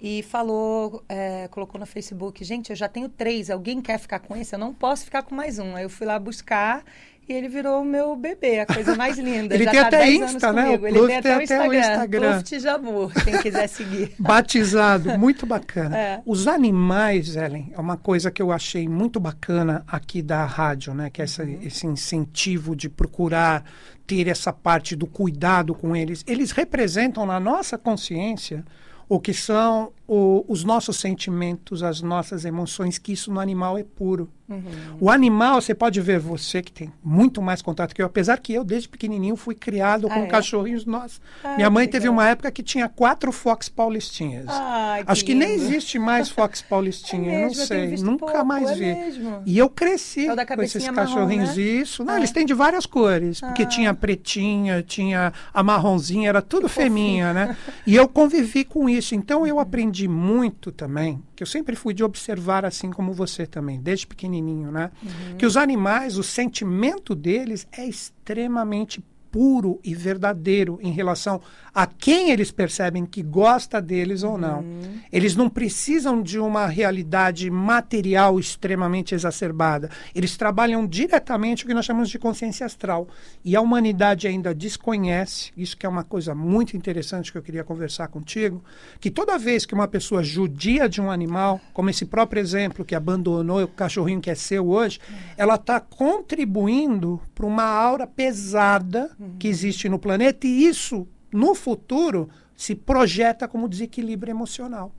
e 0.00 0.22
falou, 0.22 1.02
é, 1.08 1.48
colocou 1.48 1.78
no 1.80 1.86
Facebook, 1.86 2.44
gente, 2.44 2.70
eu 2.70 2.76
já 2.76 2.88
tenho 2.88 3.08
três, 3.08 3.50
alguém 3.50 3.80
quer 3.80 3.98
ficar 3.98 4.18
com 4.18 4.36
esse? 4.36 4.54
Eu 4.54 4.58
não 4.58 4.74
posso 4.74 5.04
ficar 5.04 5.22
com 5.22 5.34
mais 5.34 5.58
um. 5.58 5.76
Aí 5.76 5.84
eu 5.84 5.90
fui 5.90 6.06
lá 6.06 6.18
buscar 6.18 6.84
e 7.26 7.32
ele 7.32 7.48
virou 7.48 7.80
o 7.80 7.84
meu 7.84 8.14
bebê, 8.14 8.60
a 8.60 8.66
coisa 8.66 8.94
mais 8.94 9.18
linda. 9.18 9.54
Ele 9.56 9.64
já 9.64 9.70
tem 9.70 9.80
tá 9.80 9.86
até 9.86 9.98
10 10.04 10.20
Insta, 10.20 10.52
né? 10.52 10.64
comigo. 10.64 10.84
O 10.84 10.88
Ele 10.88 10.98
Pluft 10.98 11.22
tem 11.22 11.32
até 11.32 11.44
o 11.44 11.46
tem 11.46 11.56
até 11.56 11.68
o 11.68 11.74
Instagram. 11.74 12.42
Pluft 12.42 13.24
quem 13.24 13.38
quiser 13.42 13.66
seguir. 13.66 14.12
Batizado, 14.20 15.18
muito 15.18 15.46
bacana. 15.46 15.96
É. 15.96 16.22
Os 16.26 16.46
animais, 16.46 17.34
Ellen, 17.34 17.72
é 17.74 17.80
uma 17.80 17.96
coisa 17.96 18.30
que 18.30 18.42
eu 18.42 18.52
achei 18.52 18.86
muito 18.86 19.18
bacana 19.18 19.82
aqui 19.86 20.20
da 20.20 20.44
rádio, 20.44 20.92
né? 20.92 21.08
Que 21.08 21.22
é 21.22 21.24
essa, 21.24 21.44
Uhum. 21.44 21.58
esse 21.62 21.86
incentivo 21.86 22.76
de 22.76 22.90
procurar 22.90 23.64
ter 24.06 24.28
essa 24.28 24.52
parte 24.52 24.94
do 24.94 25.06
cuidado 25.06 25.74
com 25.74 25.96
eles. 25.96 26.22
Eles 26.26 26.50
representam 26.50 27.24
na 27.24 27.40
nossa 27.40 27.78
consciência 27.78 28.64
o 29.08 29.20
que 29.20 29.34
são 29.34 29.92
o- 30.06 30.44
os 30.48 30.64
nossos 30.64 30.96
sentimentos, 30.98 31.82
as 31.82 32.02
nossas 32.02 32.44
emoções, 32.44 32.98
que 32.98 33.12
isso 33.12 33.32
no 33.32 33.40
animal 33.40 33.78
é 33.78 33.82
puro. 33.84 34.28
Uhum. 34.46 34.60
O 35.00 35.10
animal, 35.10 35.58
você 35.62 35.74
pode 35.74 35.98
ver 36.02 36.18
você 36.18 36.60
que 36.60 36.70
tem 36.70 36.92
muito 37.02 37.40
mais 37.40 37.62
contato 37.62 37.94
que 37.94 38.02
eu, 38.02 38.06
apesar 38.06 38.38
que 38.38 38.52
eu, 38.52 38.62
desde 38.62 38.86
pequenininho, 38.86 39.36
fui 39.36 39.54
criado 39.54 40.06
Ah, 40.06 40.10
com 40.14 40.20
é? 40.20 40.26
cachorrinhos 40.26 40.84
nossos. 40.84 41.18
Ah, 41.42 41.56
Minha 41.56 41.70
mãe 41.70 41.86
que 41.86 41.92
teve 41.92 42.02
legal. 42.02 42.12
uma 42.12 42.28
época 42.28 42.50
que 42.50 42.62
tinha 42.62 42.86
quatro 42.86 43.32
Fox 43.32 43.70
paulistinhas. 43.70 44.44
Que 44.44 45.04
Acho 45.10 45.24
que 45.24 45.34
nem 45.34 45.54
existe 45.54 45.98
mais 45.98 46.28
Fox 46.28 46.60
paulistinha, 46.68 47.30
É 47.32 47.36
eu 47.36 47.40
não 47.40 47.48
mesmo, 47.48 47.66
tenho 47.68 47.96
sei, 47.96 48.04
nunca 48.06 48.26
pouco, 48.26 48.44
mais 48.44 48.70
é 48.70 48.74
vi. 48.74 48.84
mesmo? 48.94 49.42
E 49.46 49.56
eu 49.56 49.70
cresci 49.70 50.28
É 50.28 50.44
com 50.44 50.62
esses 50.62 50.82
marrom, 50.88 50.94
cachorrinhos, 50.96 51.56
né? 51.56 51.62
isso. 51.62 52.04
Não, 52.04 52.18
eles 52.18 52.30
têm 52.30 52.44
de 52.44 52.52
várias 52.52 52.84
cores, 52.84 53.40
porque 53.40 53.62
Ah. 53.62 53.66
tinha 53.66 53.94
pretinha, 53.94 54.82
tinha 54.82 55.32
a 55.54 55.62
marronzinha, 55.62 56.28
era 56.28 56.42
tudo 56.42 56.68
feminha, 56.68 57.32
né? 57.32 57.56
E 57.86 57.96
eu 57.96 58.06
convivi 58.06 58.62
com 58.64 58.90
isso, 58.90 59.14
então 59.14 59.46
eu 59.46 59.58
aprendi 59.58 59.93
muito 60.08 60.72
também, 60.72 61.22
que 61.36 61.42
eu 61.42 61.46
sempre 61.46 61.76
fui 61.76 61.94
de 61.94 62.02
observar 62.02 62.64
assim 62.64 62.90
como 62.90 63.12
você 63.12 63.46
também, 63.46 63.80
desde 63.80 64.06
pequenininho, 64.06 64.72
né? 64.72 64.90
Uhum. 65.02 65.36
Que 65.36 65.46
os 65.46 65.56
animais, 65.56 66.18
o 66.18 66.22
sentimento 66.22 67.14
deles 67.14 67.66
é 67.72 67.86
extremamente 67.86 69.02
puro 69.34 69.80
e 69.82 69.96
verdadeiro 69.96 70.78
em 70.80 70.92
relação 70.92 71.40
a 71.74 71.88
quem 71.88 72.30
eles 72.30 72.52
percebem 72.52 73.04
que 73.04 73.20
gosta 73.20 73.82
deles 73.82 74.22
ou 74.22 74.38
não. 74.38 74.60
Uhum. 74.60 75.00
Eles 75.12 75.34
não 75.34 75.50
precisam 75.50 76.22
de 76.22 76.38
uma 76.38 76.68
realidade 76.68 77.50
material 77.50 78.38
extremamente 78.38 79.12
exacerbada. 79.12 79.90
Eles 80.14 80.36
trabalham 80.36 80.86
diretamente 80.86 81.64
o 81.64 81.66
que 81.66 81.74
nós 81.74 81.84
chamamos 81.84 82.10
de 82.10 82.16
consciência 82.16 82.64
astral. 82.64 83.08
E 83.44 83.56
a 83.56 83.60
humanidade 83.60 84.28
ainda 84.28 84.54
desconhece, 84.54 85.50
isso 85.56 85.76
que 85.76 85.84
é 85.84 85.88
uma 85.88 86.04
coisa 86.04 86.32
muito 86.32 86.76
interessante 86.76 87.32
que 87.32 87.38
eu 87.38 87.42
queria 87.42 87.64
conversar 87.64 88.06
contigo, 88.06 88.62
que 89.00 89.10
toda 89.10 89.36
vez 89.36 89.66
que 89.66 89.74
uma 89.74 89.88
pessoa 89.88 90.22
judia 90.22 90.88
de 90.88 91.00
um 91.00 91.10
animal, 91.10 91.60
como 91.72 91.90
esse 91.90 92.04
próprio 92.04 92.38
exemplo 92.38 92.84
que 92.84 92.94
abandonou 92.94 93.64
o 93.64 93.66
cachorrinho 93.66 94.20
que 94.20 94.30
é 94.30 94.36
seu 94.36 94.68
hoje, 94.68 95.00
ela 95.36 95.56
está 95.56 95.80
contribuindo 95.80 97.20
para 97.34 97.46
uma 97.46 97.64
aura 97.64 98.06
pesada 98.06 99.10
que 99.38 99.48
existe 99.48 99.88
no 99.88 99.98
planeta 99.98 100.46
e 100.46 100.66
isso, 100.66 101.06
no 101.32 101.54
futuro, 101.54 102.28
se 102.56 102.74
projeta 102.74 103.48
como 103.48 103.68
desequilíbrio 103.68 104.30
emocional. 104.30 104.92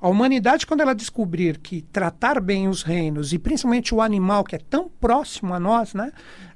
A 0.00 0.08
humanidade, 0.08 0.66
quando 0.66 0.82
ela 0.82 0.94
descobrir 0.94 1.58
que 1.58 1.82
tratar 1.82 2.40
bem 2.40 2.68
os 2.68 2.82
reinos, 2.82 3.32
e 3.32 3.38
principalmente 3.38 3.94
o 3.94 4.00
animal 4.00 4.44
que 4.44 4.54
é 4.54 4.58
tão 4.58 4.88
próximo 4.88 5.54
a 5.54 5.60
nós, 5.60 5.94
né? 5.94 6.12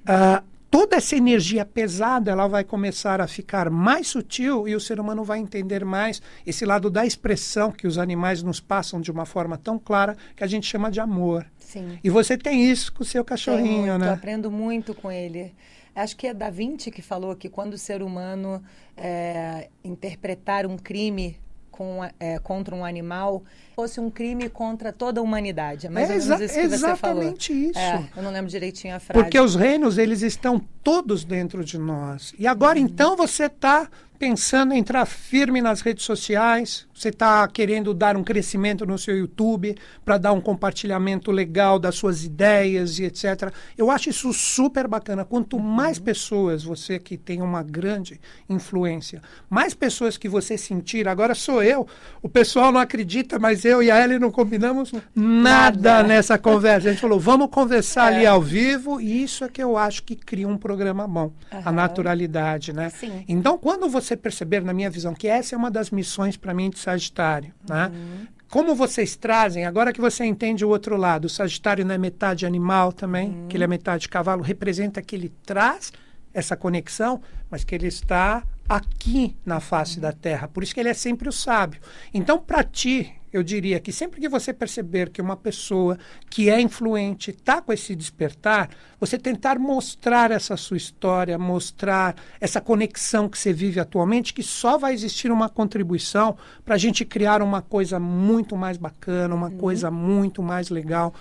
ah, 0.07 0.43
toda 0.71 0.97
essa 0.97 1.17
energia 1.17 1.65
pesada 1.65 2.31
ela 2.31 2.47
vai 2.47 2.63
começar 2.63 3.21
a 3.21 3.27
ficar 3.27 3.69
mais 3.71 4.07
sutil 4.07 4.69
e 4.69 4.77
o 4.77 4.81
ser 4.81 5.01
humano 5.01 5.25
vai 5.25 5.39
entender 5.39 5.85
mais 5.85 6.23
esse 6.47 6.65
lado 6.65 6.89
da 6.89 7.05
expressão 7.05 7.73
que 7.73 7.87
os 7.87 7.99
animais 7.99 8.43
nos 8.43 8.61
passam 8.61 9.01
de 9.01 9.11
uma 9.11 9.27
forma 9.27 9.59
tão 9.59 9.79
clara 9.79 10.17
que 10.37 10.45
a 10.45 10.47
gente 10.47 10.67
chama 10.67 10.91
de 10.91 11.01
amor. 11.01 11.45
Sim. 11.59 11.99
E 12.03 12.09
você 12.09 12.37
tem 12.37 12.71
isso 12.71 12.93
com 12.93 13.03
o 13.03 13.07
seu 13.07 13.25
cachorrinho, 13.25 13.87
muito, 13.87 13.99
né? 13.99 14.09
Eu 14.09 14.13
aprendo 14.15 14.51
muito 14.51 14.95
com 14.95 15.11
ele. 15.11 15.53
Acho 15.95 16.17
que 16.17 16.27
é 16.27 16.35
Da 16.35 16.51
Vinci 16.51 16.91
que 16.91 17.03
falou 17.03 17.35
que 17.35 17.49
quando 17.49 17.75
o 17.75 17.79
ser 17.79 18.03
humano 18.03 18.63
é, 18.97 19.69
interpretar 19.83 20.67
um 20.67 20.77
crime 20.77 21.39
com, 21.71 22.01
é, 22.19 22.39
contra 22.39 22.75
um 22.75 22.85
animal, 22.85 23.43
fosse 23.81 23.99
um 24.01 24.11
crime 24.11 24.49
contra 24.49 24.93
toda 24.93 25.21
a 25.21 25.23
humanidade. 25.23 25.87
É 25.87 25.91
mais 25.91 26.07
É 26.11 26.13
menos 26.13 26.25
exa- 26.31 26.45
isso 26.45 26.59
exatamente 26.75 27.53
isso. 27.53 27.79
É, 27.79 28.09
eu 28.17 28.23
não 28.23 28.31
lembro 28.31 28.51
direitinho 28.51 28.95
a 28.95 29.01
frase. 29.01 29.23
Porque 29.23 29.39
os 29.41 29.55
reinos, 29.55 29.97
eles 29.99 30.23
estão 30.23 30.61
todos 30.83 31.25
dentro 31.25 31.65
de 31.65 31.79
nós. 31.79 32.35
E 32.39 32.47
agora, 32.47 32.79
Uhum. 32.79 32.85
então, 32.85 33.17
você 33.17 33.45
está 33.45 33.89
pensando 34.19 34.75
em 34.75 34.79
entrar 34.79 35.07
firme 35.07 35.63
nas 35.63 35.81
redes 35.81 36.05
sociais, 36.05 36.87
você 36.95 37.09
está 37.09 37.49
querendo 37.49 37.95
dar 37.95 38.19
um 38.19 38.23
crescimento 38.23 38.85
no 38.85 38.99
seu 38.99 39.17
YouTube 39.17 39.75
para 40.05 40.19
dar 40.19 40.33
um 40.35 40.43
compartilhamento 40.43 41.31
legal 41.31 41.79
das 41.79 41.95
suas 41.95 42.23
ideias 42.23 42.99
e 42.99 43.05
etc. 43.05 43.51
Eu 43.79 43.91
acho 43.91 44.11
isso 44.11 44.31
super 44.35 44.87
bacana. 44.87 45.25
Quanto 45.25 45.57
Uhum. 45.57 45.63
mais 45.63 45.99
pessoas, 45.99 46.63
você 46.63 46.99
que 46.99 47.17
tem 47.17 47.41
uma 47.41 47.63
grande 47.63 48.21
influência, 48.47 49.23
mais 49.49 49.73
pessoas 49.73 50.19
que 50.19 50.29
você 50.29 50.59
sentir, 50.59 51.09
agora 51.09 51.35
sou 51.35 51.63
eu, 51.63 51.87
o 52.21 52.29
pessoal 52.29 52.71
não 52.71 52.81
acredita, 52.81 53.39
mas 53.39 53.65
eu 53.65 53.70
e 53.83 53.91
a 53.91 54.03
Ellen 54.03 54.19
não 54.19 54.31
combinamos 54.31 54.93
nada, 55.15 55.93
Nada. 55.93 56.03
nessa 56.03 56.37
conversa. 56.39 56.89
A 56.89 56.93
gente 56.93 57.01
falou, 57.01 57.21
vamos 57.21 57.49
conversar 57.51 58.13
É. 58.13 58.17
ali 58.17 58.27
ao 58.27 58.41
vivo, 58.43 59.01
e 59.01 59.23
isso 59.23 59.45
é 59.45 59.49
que 59.49 59.63
eu 59.63 59.77
acho 59.77 60.03
que 60.03 60.17
cria 60.17 60.49
um 60.49 60.57
programa 60.57 61.07
bom, 61.07 61.33
a 61.51 61.59
Aham. 61.59 61.73
naturalidade, 61.73 62.73
né? 62.73 62.91
Sim. 62.91 63.25
Então, 63.29 63.57
quando 63.59 63.89
você 63.89 64.17
perceber, 64.17 64.63
na 64.63 64.73
minha 64.73 64.91
visão, 64.91 65.15
que 65.15 65.29
essa 65.29 65.55
é 65.55 65.59
uma 65.59 65.71
das 65.71 65.91
missões 65.91 66.37
para 66.37 66.53
mim 66.55 66.71
de 66.71 66.79
Sagitário, 66.79 67.53
né? 67.69 67.91
Uhum. 67.93 68.27
Como 68.49 68.75
vocês 68.75 69.15
trazem, 69.15 69.65
agora 69.65 69.93
que 69.93 70.01
você 70.01 70.25
entende 70.25 70.65
o 70.65 70.69
outro 70.71 70.97
lado, 70.97 71.27
o 71.27 71.29
Sagitário 71.29 71.85
não 71.85 71.95
é 71.95 71.99
metade 71.99 72.45
animal 72.45 72.93
também, 72.93 73.29
Uhum. 73.31 73.47
que 73.49 73.57
ele 73.57 73.63
é 73.63 73.67
metade 73.69 74.09
cavalo, 74.09 74.43
representa 74.43 75.01
que 75.01 75.15
ele 75.15 75.33
traz 75.47 75.93
essa 76.35 76.57
conexão, 76.57 77.21
mas 77.51 77.63
que 77.65 77.75
ele 77.75 77.87
está 77.87 78.43
aqui 78.71 79.37
na 79.45 79.59
face 79.59 79.97
Uhum. 79.97 80.03
da 80.03 80.13
Terra. 80.13 80.47
Por 80.47 80.63
isso 80.63 80.73
que 80.73 80.79
ele 80.79 80.89
é 80.91 80.95
sempre 80.95 81.29
o 81.29 81.33
sábio. 81.33 81.81
Então, 82.15 82.39
para 82.39 82.63
ti, 82.63 83.13
eu 83.33 83.43
diria 83.43 83.81
que 83.81 83.91
sempre 83.91 84.21
que 84.21 84.29
você 84.29 84.53
perceber 84.53 85.11
que 85.11 85.21
uma 85.21 85.37
pessoa 85.37 85.99
que 86.31 86.49
é 86.49 86.61
influente 86.61 87.33
está 87.33 87.61
com 87.61 87.73
esse 87.73 87.97
despertar, 87.97 88.71
você 88.99 89.19
tentar 89.19 89.59
mostrar 89.59 90.31
essa 90.31 90.57
sua 90.57 90.77
história, 90.77 91.37
mostrar 91.37 92.15
essa 92.41 92.61
conexão 92.61 93.29
que 93.29 93.37
você 93.37 93.53
vive 93.53 93.81
atualmente, 93.81 94.33
que 94.33 94.43
só 94.43 94.79
vai 94.79 94.93
existir 94.95 95.33
uma 95.33 95.49
contribuição 95.49 96.37
para 96.65 96.77
a 96.77 96.79
gente 96.79 97.05
criar 97.05 97.43
uma 97.43 97.61
coisa 97.63 97.99
muito 97.99 98.57
mais 98.57 98.77
bacana, 98.77 99.35
uma 99.35 99.51
coisa 99.51 99.91
muito 99.91 100.43
mais 100.45 100.71
legal. 100.71 101.13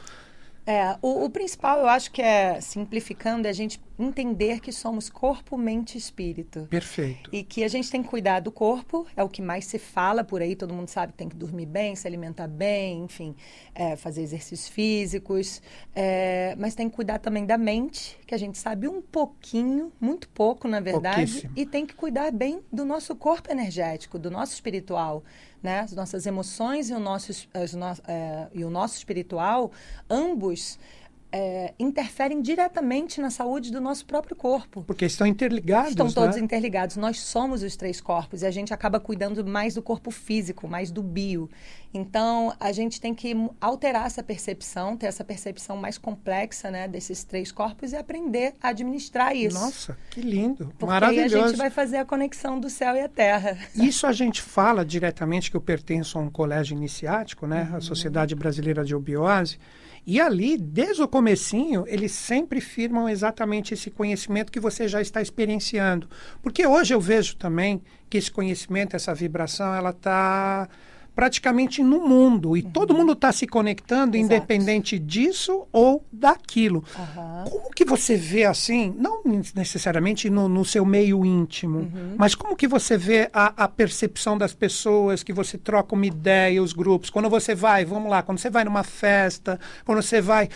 É, 0.67 0.95
o, 1.01 1.25
o 1.25 1.29
principal 1.31 1.79
eu 1.79 1.87
acho 1.87 2.11
que 2.11 2.21
é, 2.21 2.61
simplificando, 2.61 3.47
é 3.47 3.49
a 3.49 3.53
gente 3.53 3.79
entender 3.99 4.61
que 4.61 4.71
somos 4.71 5.09
corpo, 5.09 5.57
mente 5.57 5.95
e 5.95 5.97
espírito. 5.97 6.65
Perfeito. 6.69 7.29
E 7.33 7.43
que 7.43 7.65
a 7.65 7.67
gente 7.67 7.91
tem 7.91 8.01
que 8.01 8.07
cuidar 8.07 8.39
do 8.39 8.51
corpo, 8.51 9.05
é 9.15 9.21
o 9.21 9.27
que 9.27 9.41
mais 9.41 9.65
se 9.65 9.77
fala 9.77 10.23
por 10.23 10.41
aí, 10.41 10.55
todo 10.55 10.73
mundo 10.73 10.87
sabe 10.87 11.11
que 11.11 11.17
tem 11.17 11.27
que 11.27 11.35
dormir 11.35 11.65
bem, 11.65 11.95
se 11.95 12.07
alimentar 12.07 12.47
bem, 12.47 13.03
enfim, 13.03 13.35
é, 13.75 13.97
fazer 13.97 14.21
exercícios 14.21 14.69
físicos. 14.69 15.61
É, 15.93 16.55
mas 16.57 16.75
tem 16.75 16.89
que 16.89 16.95
cuidar 16.95 17.19
também 17.19 17.45
da 17.45 17.57
mente, 17.57 18.17
que 18.25 18.33
a 18.33 18.37
gente 18.37 18.57
sabe 18.57 18.87
um 18.87 19.01
pouquinho, 19.01 19.91
muito 19.99 20.29
pouco, 20.29 20.67
na 20.67 20.79
verdade. 20.79 21.49
E 21.55 21.65
tem 21.65 21.85
que 21.85 21.93
cuidar 21.93 22.31
bem 22.31 22.61
do 22.71 22.85
nosso 22.85 23.13
corpo 23.15 23.51
energético, 23.51 24.17
do 24.17 24.31
nosso 24.31 24.53
espiritual. 24.53 25.23
Né? 25.61 25.81
As 25.81 25.91
nossas 25.91 26.25
emoções 26.25 26.89
e 26.89 26.93
o 26.93 26.99
nosso, 26.99 27.33
as 27.53 27.73
no, 27.73 27.85
é, 28.07 28.47
e 28.53 28.63
o 28.63 28.69
nosso 28.69 28.95
espiritual, 28.95 29.73
ambos 30.09 30.79
é, 31.31 31.73
interferem 31.77 32.41
diretamente 32.41 33.21
na 33.21 33.29
saúde 33.29 33.71
do 33.71 33.79
nosso 33.79 34.05
próprio 34.05 34.35
corpo. 34.35 34.83
Porque 34.83 35.05
estão 35.05 35.27
interligados. 35.27 35.91
Estão 35.91 36.11
todos 36.11 36.35
né? 36.35 36.41
interligados. 36.41 36.97
Nós 36.97 37.19
somos 37.19 37.61
os 37.61 37.75
três 37.75 38.01
corpos 38.01 38.41
e 38.41 38.45
a 38.45 38.51
gente 38.51 38.73
acaba 38.73 38.99
cuidando 38.99 39.45
mais 39.45 39.75
do 39.75 39.81
corpo 39.81 40.09
físico, 40.09 40.67
mais 40.67 40.91
do 40.91 41.03
bio. 41.03 41.49
Então, 41.93 42.53
a 42.59 42.71
gente 42.71 42.99
tem 42.99 43.13
que 43.13 43.35
alterar 43.59 44.05
essa 44.05 44.21
percepção, 44.21 44.95
ter 44.95 45.07
essa 45.07 45.23
percepção 45.23 45.77
mais 45.77 45.97
complexa 45.97 46.69
né, 46.69 46.87
desses 46.87 47.23
três 47.23 47.51
corpos 47.51 47.93
e 47.93 47.95
aprender 47.95 48.53
a 48.61 48.69
administrar 48.69 49.35
isso. 49.35 49.59
Nossa, 49.59 49.97
que 50.09 50.21
lindo. 50.21 50.67
Porque 50.77 50.85
Maravilhoso. 50.85 51.35
aí 51.35 51.43
a 51.43 51.47
gente 51.47 51.57
vai 51.57 51.69
fazer 51.69 51.97
a 51.97 52.05
conexão 52.05 52.59
do 52.59 52.69
céu 52.69 52.95
e 52.95 53.01
a 53.01 53.09
terra. 53.09 53.57
Isso 53.75 54.05
a 54.05 54.11
gente 54.11 54.41
fala 54.41 54.85
diretamente 54.85 55.49
que 55.49 55.57
eu 55.57 55.61
pertenço 55.61 56.17
a 56.17 56.21
um 56.21 56.29
colégio 56.29 56.75
iniciático, 56.75 57.47
né? 57.47 57.67
Uhum. 57.71 57.77
A 57.77 57.81
Sociedade 57.81 58.35
Brasileira 58.35 58.83
de 58.83 58.95
Obiose. 58.95 59.59
E 60.11 60.19
ali, 60.19 60.57
desde 60.57 61.03
o 61.03 61.07
comecinho, 61.07 61.85
eles 61.85 62.11
sempre 62.13 62.59
firmam 62.59 63.07
exatamente 63.07 63.75
esse 63.75 63.91
conhecimento 63.91 64.51
que 64.51 64.59
você 64.59 64.87
já 64.87 64.99
está 64.99 65.21
experienciando. 65.21 66.09
Porque 66.41 66.65
hoje 66.65 66.95
eu 66.95 66.99
vejo 66.99 67.35
também 67.35 67.83
que 68.09 68.17
esse 68.17 68.31
conhecimento, 68.31 68.95
essa 68.95 69.13
vibração, 69.13 69.71
ela 69.71 69.91
está 69.91 70.67
praticamente 71.19 71.83
no 71.83 71.99
mundo 72.07 72.55
e 72.55 72.61
todo 72.63 72.93
mundo 72.93 73.11
está 73.11 73.29
se 73.33 73.45
conectando, 73.45 74.15
Exato. 74.15 74.33
independente 74.33 74.97
disso 74.97 75.67
ou 75.69 76.01
daquilo. 76.09 76.81
Aham. 76.97 77.43
Como 77.49 77.71
que 77.71 77.83
você 77.83 78.15
vê 78.15 78.45
assim, 78.45 78.95
não 78.97 79.21
necessariamente 79.53 80.29
no, 80.29 80.47
no 80.47 80.63
seu 80.63 80.85
meio 80.85 81.25
íntimo, 81.25 81.79
Uhum. 81.79 82.15
mas 82.17 82.35
como 82.35 82.55
que 82.55 82.69
você 82.69 82.97
vê 82.97 83.29
a, 83.33 83.65
a 83.65 83.67
percepção 83.67 84.37
das 84.37 84.53
pessoas, 84.53 85.21
que 85.21 85.33
você 85.33 85.57
troca 85.57 85.93
uma 85.93 86.05
ideia, 86.05 86.63
os 86.63 86.71
grupos, 86.71 87.09
quando 87.09 87.29
você 87.29 87.53
vai, 87.53 87.83
vamos 87.83 88.09
lá, 88.09 88.23
quando 88.23 88.37
você 88.39 88.49
vai 88.49 88.63
numa 88.63 88.83
festa, 88.85 89.59
quando 89.83 90.01
você 90.01 90.21
vai. 90.21 90.47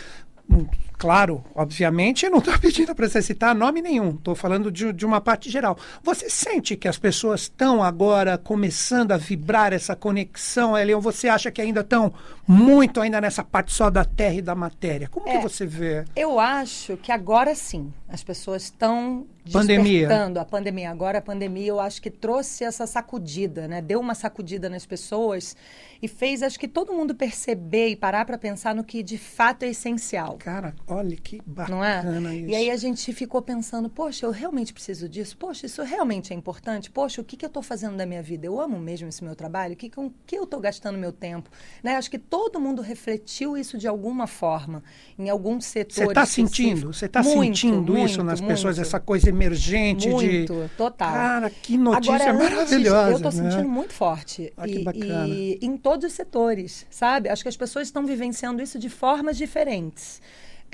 Claro, 0.97 1.43
obviamente, 1.53 2.25
eu 2.25 2.31
não 2.31 2.37
estou 2.37 2.57
pedindo 2.59 2.95
para 2.95 3.09
você 3.09 3.21
citar 3.21 3.53
nome 3.53 3.81
nenhum, 3.81 4.11
estou 4.11 4.35
falando 4.35 4.71
de, 4.71 4.93
de 4.93 5.05
uma 5.05 5.19
parte 5.19 5.49
geral. 5.49 5.77
Você 6.01 6.29
sente 6.29 6.77
que 6.77 6.87
as 6.87 6.97
pessoas 6.97 7.41
estão 7.41 7.83
agora 7.83 8.37
começando 8.37 9.11
a 9.11 9.17
vibrar 9.17 9.73
essa 9.73 9.95
conexão, 9.97 10.77
Elion? 10.77 11.01
Você 11.01 11.27
acha 11.27 11.51
que 11.51 11.61
ainda 11.61 11.81
estão 11.81 12.13
muito 12.47 13.01
ainda 13.01 13.19
nessa 13.19 13.43
parte 13.43 13.73
só 13.73 13.89
da 13.89 14.05
terra 14.05 14.35
e 14.35 14.41
da 14.41 14.55
matéria? 14.55 15.09
Como 15.09 15.27
É. 15.27 15.37
que 15.37 15.43
você 15.43 15.65
vê? 15.65 16.05
Eu 16.15 16.39
acho 16.39 16.95
que 16.97 17.11
agora 17.11 17.53
sim, 17.53 17.91
as 18.13 18.23
pessoas 18.23 18.65
estão 18.65 19.25
despertando. 19.43 20.39
A 20.39 20.45
pandemia. 20.45 20.91
Agora 20.91 21.17
a 21.17 21.21
pandemia 21.21 21.65
eu 21.65 21.79
acho 21.79 21.99
que 21.99 22.11
trouxe 22.11 22.63
essa 22.63 22.85
sacudida, 22.85 23.67
né? 23.67 23.81
Deu 23.81 23.99
uma 23.99 24.13
sacudida 24.13 24.69
nas 24.69 24.85
pessoas 24.85 25.57
e 25.99 26.07
fez 26.07 26.43
acho 26.43 26.59
que 26.59 26.67
todo 26.67 26.93
mundo 26.93 27.15
perceber 27.15 27.87
e 27.87 27.95
parar 27.95 28.23
para 28.23 28.37
pensar 28.37 28.75
no 28.75 28.83
que 28.83 29.01
de 29.01 29.17
fato 29.17 29.63
é 29.63 29.69
essencial. 29.69 30.37
Cara, 30.37 30.75
olha 30.85 31.17
que 31.17 31.41
Não 31.67 31.83
é? 31.83 32.03
bacana 32.03 32.35
isso. 32.35 32.49
E 32.49 32.55
aí 32.55 32.69
a 32.69 32.77
gente 32.77 33.11
ficou 33.13 33.41
pensando, 33.41 33.89
poxa, 33.89 34.27
eu 34.27 34.31
realmente 34.31 34.73
preciso 34.73 35.09
disso? 35.09 35.35
Poxa, 35.35 35.65
isso 35.65 35.81
realmente 35.81 36.31
é 36.31 36.35
importante? 36.35 36.91
Poxa, 36.91 37.19
o 37.19 37.23
que, 37.23 37.35
que 37.35 37.43
eu 37.43 37.47
estou 37.47 37.63
fazendo 37.63 37.97
da 37.97 38.05
minha 38.05 38.21
vida? 38.21 38.45
Eu 38.45 38.61
amo 38.61 38.77
mesmo 38.77 39.07
esse 39.07 39.23
meu 39.23 39.35
trabalho? 39.35 39.73
O 39.73 39.75
que, 39.75 39.89
com 39.89 40.11
que 40.27 40.37
eu 40.37 40.43
estou 40.43 40.59
gastando 40.59 40.99
meu 40.99 41.11
tempo? 41.11 41.49
Né? 41.81 41.95
Acho 41.95 42.11
que 42.11 42.19
todo 42.19 42.59
mundo 42.59 42.81
refletiu 42.83 43.57
isso 43.57 43.75
de 43.75 43.87
alguma 43.87 44.27
forma, 44.27 44.83
em 45.17 45.31
algum 45.31 45.59
setor 45.59 45.95
Você 45.95 46.03
está 46.03 46.25
sentindo? 46.27 46.93
Você 46.93 47.07
está 47.07 47.23
Muito, 47.23 48.02
isso 48.05 48.17
muito, 48.19 48.29
nas 48.29 48.41
pessoas, 48.41 48.77
muito. 48.77 48.87
essa 48.87 48.99
coisa 48.99 49.29
emergente 49.29 50.09
Muito, 50.09 50.53
de. 50.53 50.69
total. 50.77 51.13
Cara, 51.13 51.49
que 51.49 51.77
notícia 51.77 52.13
Agora, 52.29 52.33
maravilhosa. 52.33 53.09
eu 53.11 53.15
estou 53.17 53.31
né? 53.43 53.51
sentindo 53.51 53.69
muito 53.69 53.93
forte. 53.93 54.51
Ah, 54.57 54.67
e, 54.67 55.57
e 55.61 55.65
em 55.65 55.77
todos 55.77 56.05
os 56.07 56.13
setores, 56.13 56.85
sabe? 56.89 57.29
Acho 57.29 57.43
que 57.43 57.49
as 57.49 57.57
pessoas 57.57 57.87
estão 57.87 58.05
vivenciando 58.05 58.61
isso 58.61 58.77
de 58.79 58.89
formas 58.89 59.37
diferentes. 59.37 60.21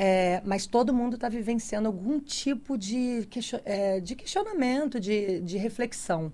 É, 0.02 0.42
mas 0.46 0.66
todo 0.66 0.94
mundo 0.94 1.16
está 1.16 1.28
vivenciando 1.28 1.88
algum 1.88 2.22
tipo 2.22 2.78
de, 2.78 3.28
question- 3.30 3.60
é, 3.66 4.00
de 4.00 4.16
questionamento, 4.16 4.98
de, 5.00 5.42
de 5.42 5.58
reflexão. 5.58 6.32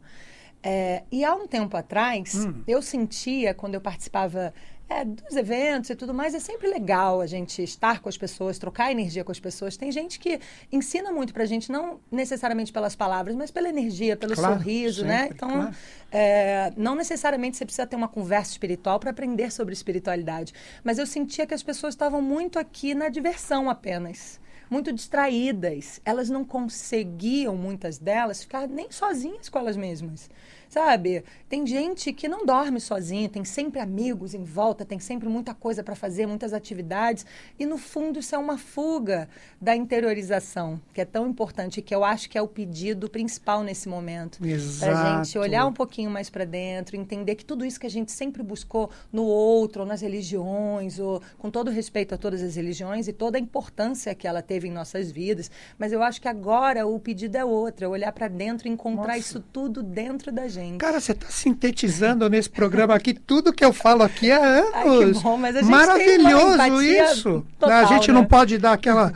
É, 0.62 1.04
e 1.12 1.24
há 1.24 1.34
um 1.34 1.48
tempo 1.48 1.76
atrás, 1.76 2.34
Hum. 2.46 2.62
eu 2.68 2.82
sentia, 2.82 3.54
quando 3.54 3.74
eu 3.76 3.82
participava 3.82 4.54
é, 4.88 5.04
dos 5.04 5.36
eventos 5.36 5.90
e 5.90 5.96
tudo 5.96 6.14
mais, 6.14 6.36
é 6.36 6.40
sempre 6.40 6.68
legal 6.68 7.20
a 7.22 7.26
gente 7.28 7.64
estar 7.64 8.00
com 8.00 8.08
as 8.08 8.18
pessoas, 8.18 8.60
trocar 8.60 8.92
energia 8.92 9.24
com 9.24 9.32
as 9.32 9.40
pessoas. 9.40 9.76
Tem 9.76 9.92
gente 9.92 10.20
que 10.20 10.40
ensina 10.72 11.12
muito 11.12 11.34
pra 11.34 11.46
gente, 11.46 11.72
não 11.72 12.00
necessariamente 12.12 12.72
pelas 12.72 12.96
palavras, 12.96 13.36
mas 13.36 13.50
pela 13.50 13.68
energia, 13.68 14.16
pelo 14.16 14.36
Claro, 14.36 14.54
sorriso, 14.56 15.04
né? 15.04 15.24
sempre, 15.24 15.36
Então, 15.36 15.50
claro. 15.50 15.76
é, 16.12 16.72
não 16.78 16.94
necessariamente 16.96 17.58
você 17.58 17.66
precisa 17.66 17.88
ter 17.88 17.96
uma 17.96 18.08
conversa 18.08 18.52
espiritual 18.52 19.00
para 19.00 19.10
aprender 19.10 19.52
sobre 19.52 19.74
espiritualidade. 19.74 20.54
Mas 20.84 21.00
eu 21.00 21.06
sentia 21.08 21.48
que 21.48 21.54
as 21.54 21.64
pessoas 21.64 21.94
estavam 21.96 22.22
muito 22.22 22.60
aqui 22.60 22.94
na 22.94 23.10
diversão 23.10 23.70
apenas. 23.70 24.40
Muito 24.70 24.92
distraídas. 24.92 26.02
Elas 26.04 26.28
não 26.30 26.44
conseguiam, 26.44 27.56
muitas 27.56 27.98
delas, 28.00 28.42
ficar 28.42 28.68
nem 28.68 28.92
sozinhas 28.92 29.48
com 29.50 29.60
elas 29.60 29.78
mesmas. 29.78 30.30
Sabe? 30.70 31.24
Tem 31.48 31.66
gente 31.66 32.12
que 32.12 32.28
não 32.28 32.46
dorme 32.46 32.80
sozinho, 32.80 33.30
tem 33.30 33.46
sempre 33.46 33.80
amigos 33.80 34.34
em 34.34 34.44
volta, 34.44 34.84
tem 34.84 35.00
sempre 35.00 35.30
muita 35.30 35.54
coisa 35.54 35.84
para 35.84 35.96
fazer, 35.96 36.26
muitas 36.26 36.54
atividades. 36.54 37.26
E 37.58 37.66
no 37.66 37.78
fundo 37.78 38.20
isso 38.20 38.36
é 38.36 38.38
uma 38.38 38.58
fuga 38.58 39.30
da 39.62 39.76
interiorização, 39.76 40.82
que 40.94 41.02
é 41.02 41.06
tão 41.06 41.28
importante, 41.28 41.82
que 41.82 41.94
eu 41.94 42.04
acho 42.04 42.30
que 42.30 42.38
é 42.38 42.42
o 42.42 42.48
pedido 42.48 43.10
principal 43.10 43.64
nesse 43.64 43.88
momento. 43.88 44.40
Pra 44.40 44.48
gente 44.48 45.30
Exato. 45.30 45.40
olhar 45.40 45.66
um 45.66 45.74
pouquinho 45.74 46.10
mais 46.10 46.30
para 46.30 46.46
dentro, 46.46 46.96
entender 46.96 47.36
que 47.36 47.46
tudo 47.46 47.64
isso 47.66 47.80
que 47.80 47.88
a 47.88 47.92
gente 47.92 48.12
sempre 48.12 48.44
buscou 48.44 48.90
no 49.12 49.24
outro, 49.24 49.82
ou 49.82 49.88
nas 49.88 50.02
religiões, 50.02 51.00
ou 51.00 51.22
com 51.38 51.50
todo 51.50 51.72
respeito 51.72 52.16
a 52.16 52.18
todas 52.18 52.42
as 52.42 52.56
religiões 52.56 53.08
e 53.08 53.14
toda 53.14 53.38
a 53.38 53.42
importância 53.42 54.14
que 54.16 54.28
ela 54.28 54.42
teve 54.42 54.68
em 54.68 54.72
nossas 54.72 55.12
vidas, 55.12 55.50
mas 55.78 55.92
eu 55.92 56.02
acho 56.02 56.22
que 56.22 56.28
agora 56.28 56.86
o 56.88 57.00
pedido 57.00 57.36
é 57.36 57.46
outro, 57.46 57.86
é 57.86 57.88
olhar 57.88 58.12
para 58.12 58.28
dentro 58.28 58.68
e 58.68 58.72
encontrar 58.72 59.16
Nossa. 59.16 59.20
isso 59.20 59.40
tudo 59.40 59.84
dentro 59.84 60.32
da 60.32 60.48
gente. 60.48 60.55
Cara, 60.78 61.00
você 61.00 61.12
está 61.12 61.28
sintetizando 61.30 62.30
nesse 62.30 62.50
programa 62.50 62.94
aqui 62.96 63.14
tudo 63.14 63.54
que 63.54 63.64
eu 63.64 63.74
falo 63.74 64.04
aqui 64.04 64.32
há 64.32 64.38
anos. 64.40 64.72
Ai, 64.74 64.84
que 65.14 65.20
bom, 65.20 65.38
mas 65.38 65.56
a 65.56 65.62
gente 65.62 65.72
Maravilhoso 65.72 66.82
isso. 66.82 67.46
total, 67.60 67.78
a 67.78 67.86
gente 67.86 68.08
né? 68.10 68.14
não 68.14 68.26
pode 68.26 68.58
dar 68.58 68.74
aquela. 68.74 69.14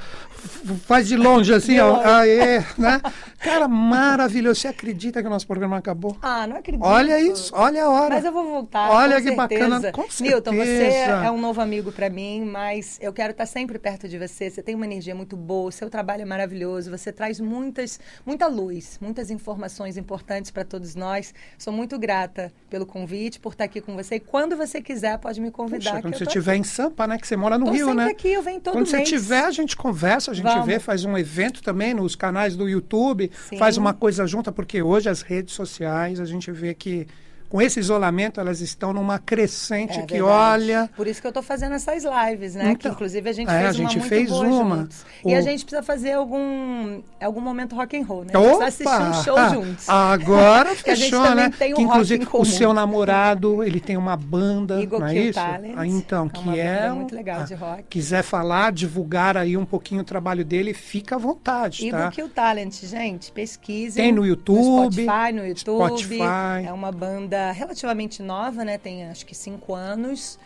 Faz 0.85 1.07
de 1.07 1.15
longe 1.15 1.53
assim, 1.53 1.79
ó. 1.79 2.01
Aê, 2.03 2.59
né? 2.77 3.01
Cara, 3.39 3.67
maravilhoso. 3.67 4.59
Você 4.59 4.67
acredita 4.67 5.21
que 5.21 5.27
o 5.27 5.29
nosso 5.29 5.47
programa 5.47 5.77
acabou? 5.77 6.17
Ah, 6.21 6.45
não 6.45 6.57
acredito. 6.57 6.83
Olha 6.85 7.19
isso, 7.21 7.51
olha 7.55 7.85
a 7.85 7.89
hora. 7.89 8.15
Mas 8.15 8.25
eu 8.25 8.33
vou 8.33 8.43
voltar. 8.43 8.91
Olha 8.91 9.21
que 9.21 9.31
bacana, 9.31 9.79
certeza. 9.79 9.91
com 9.93 10.23
Newton, 10.23 10.51
você 10.55 10.65
certeza. 10.91 11.25
é 11.25 11.31
um 11.31 11.39
novo 11.39 11.61
amigo 11.61 11.91
para 11.91 12.09
mim, 12.09 12.43
mas 12.43 12.97
eu 13.01 13.13
quero 13.13 13.31
estar 13.31 13.45
sempre 13.45 13.79
perto 13.79 14.09
de 14.09 14.17
você. 14.17 14.49
Você 14.49 14.61
tem 14.61 14.75
uma 14.75 14.85
energia 14.85 15.15
muito 15.15 15.37
boa, 15.37 15.71
seu 15.71 15.89
trabalho 15.89 16.23
é 16.23 16.25
maravilhoso, 16.25 16.91
você 16.91 17.11
traz 17.13 17.39
muitas, 17.39 17.99
muita 18.25 18.47
luz, 18.47 18.97
muitas 19.01 19.31
informações 19.31 19.95
importantes 19.95 20.51
para 20.51 20.65
todos 20.65 20.95
nós. 20.95 21.33
Sou 21.57 21.71
muito 21.71 21.97
grata 21.97 22.51
pelo 22.69 22.85
convite, 22.85 23.39
por 23.39 23.53
estar 23.53 23.63
aqui 23.63 23.79
com 23.79 23.95
você. 23.95 24.15
E 24.15 24.19
quando 24.19 24.57
você 24.57 24.81
quiser, 24.81 25.17
pode 25.17 25.39
me 25.39 25.49
convidar. 25.49 25.91
Puxa, 25.91 26.01
quando 26.01 26.17
você 26.17 26.23
estiver 26.25 26.55
em 26.55 26.63
Sampa, 26.63 27.07
né? 27.07 27.17
Que 27.17 27.25
você 27.27 27.37
mora 27.37 27.57
no 27.57 27.65
Tô 27.67 27.71
Rio, 27.71 27.93
né? 27.93 28.07
aqui, 28.07 28.29
eu 28.33 28.41
venho 28.43 28.59
todo 28.59 28.73
Quando 28.73 28.87
você 28.87 28.97
mês. 28.97 29.09
tiver, 29.09 29.45
a 29.45 29.51
gente 29.51 29.77
conversa, 29.77 30.28
a 30.29 30.33
gente 30.33 30.45
Vamos. 30.45 30.65
vê, 30.65 30.79
faz 30.79 31.05
um 31.05 31.17
evento 31.17 31.61
também 31.61 31.93
nos 31.93 32.15
canais 32.15 32.55
do 32.55 32.67
YouTube, 32.67 33.31
Sim. 33.49 33.57
faz 33.57 33.77
uma 33.77 33.93
coisa 33.93 34.25
junta, 34.25 34.51
porque 34.51 34.81
hoje 34.81 35.09
as 35.09 35.21
redes 35.21 35.53
sociais, 35.53 36.19
a 36.19 36.25
gente 36.25 36.51
vê 36.51 36.73
que 36.73 37.07
com 37.49 37.59
esse 37.61 37.79
isolamento, 37.79 38.39
elas 38.39 38.61
estão 38.61 38.93
numa 38.93 39.17
crescente 39.17 39.99
É 39.99 40.03
que 40.03 40.21
olha. 40.21 40.89
Por 40.95 41.07
isso 41.07 41.19
que 41.19 41.27
eu 41.27 41.31
tô 41.31 41.41
fazendo 41.41 41.73
essas 41.73 42.03
lives, 42.03 42.53
né? 42.55 42.65
Então, 42.65 42.75
que 42.75 42.87
inclusive 42.89 43.27
a 43.27 43.33
gente 43.33 43.49
é, 43.49 43.59
fez 43.61 43.63
a 43.65 43.67
uma 43.67 43.73
gente 43.89 43.97
muito 43.99 44.09
fez 44.09 44.29
boa 44.29 44.45
uma. 44.45 44.75
juntos. 44.77 45.05
E 45.25 45.33
O- 45.33 45.37
a 45.37 45.41
gente 45.41 45.65
precisa 45.65 45.81
fazer 45.83 46.11
algum 46.13 47.01
algum 47.19 47.41
momento 47.41 47.75
rock 47.75 47.97
and 47.97 48.05
roll, 48.05 48.23
né? 48.23 48.31
A 48.35 48.37
gente 48.39 48.53
Opa! 48.55 48.65
assistir 48.65 48.87
um 49.01 49.23
show 49.23 49.37
Ah, 49.37 49.49
juntos. 49.49 49.89
Agora 49.89 50.75
fechou, 50.77 51.35
né? 51.35 51.51
tem 51.57 51.73
um 51.73 51.77
que 51.77 51.81
inclusive 51.81 52.27
o 52.31 52.45
seu 52.45 52.71
namorado, 52.73 53.63
ele 53.63 53.79
tem 53.79 53.97
uma 53.97 54.15
banda, 54.15 54.79
Eagle 54.79 54.99
não 54.99 55.07
é 55.07 55.13
Kill 55.13 55.23
isso? 55.23 55.39
Talent. 55.39 55.73
Ah, 55.75 55.87
então, 55.87 56.25
É 56.27 56.29
que 56.29 56.39
uma 56.43 56.55
é 56.57 56.81
banda 56.81 56.95
muito 56.95 57.15
legal 57.15 57.41
ah, 57.41 57.43
de 57.45 57.53
rock. 57.55 57.83
Quiser 57.89 58.21
falar, 58.23 58.71
divulgar 58.71 59.35
aí 59.35 59.57
um 59.57 59.65
pouquinho 59.65 60.01
o 60.01 60.05
trabalho 60.05 60.45
dele, 60.45 60.73
fica 60.73 61.15
à 61.15 61.17
vontade, 61.17 61.89
tá? 61.89 62.11
Kill 62.11 62.29
Talent, 62.29 62.73
gente, 62.83 63.31
pesquisem. 63.31 64.03
Tem 64.03 64.11
no 64.13 64.23
YouTube, 64.25 64.59
No 64.59 64.91
Spotify, 64.91 65.33
no 65.33 65.47
YouTube. 65.47 65.87
Spotify. 65.87 66.65
É 66.67 66.71
uma 66.71 66.91
banda 66.91 67.38
relativamente 67.51 68.21
nova, 68.21 68.63
né? 68.63 68.77
Tem 68.77 69.05
acho 69.05 69.25
que 69.25 69.35
cinco 69.35 69.73
anos. 69.73 70.39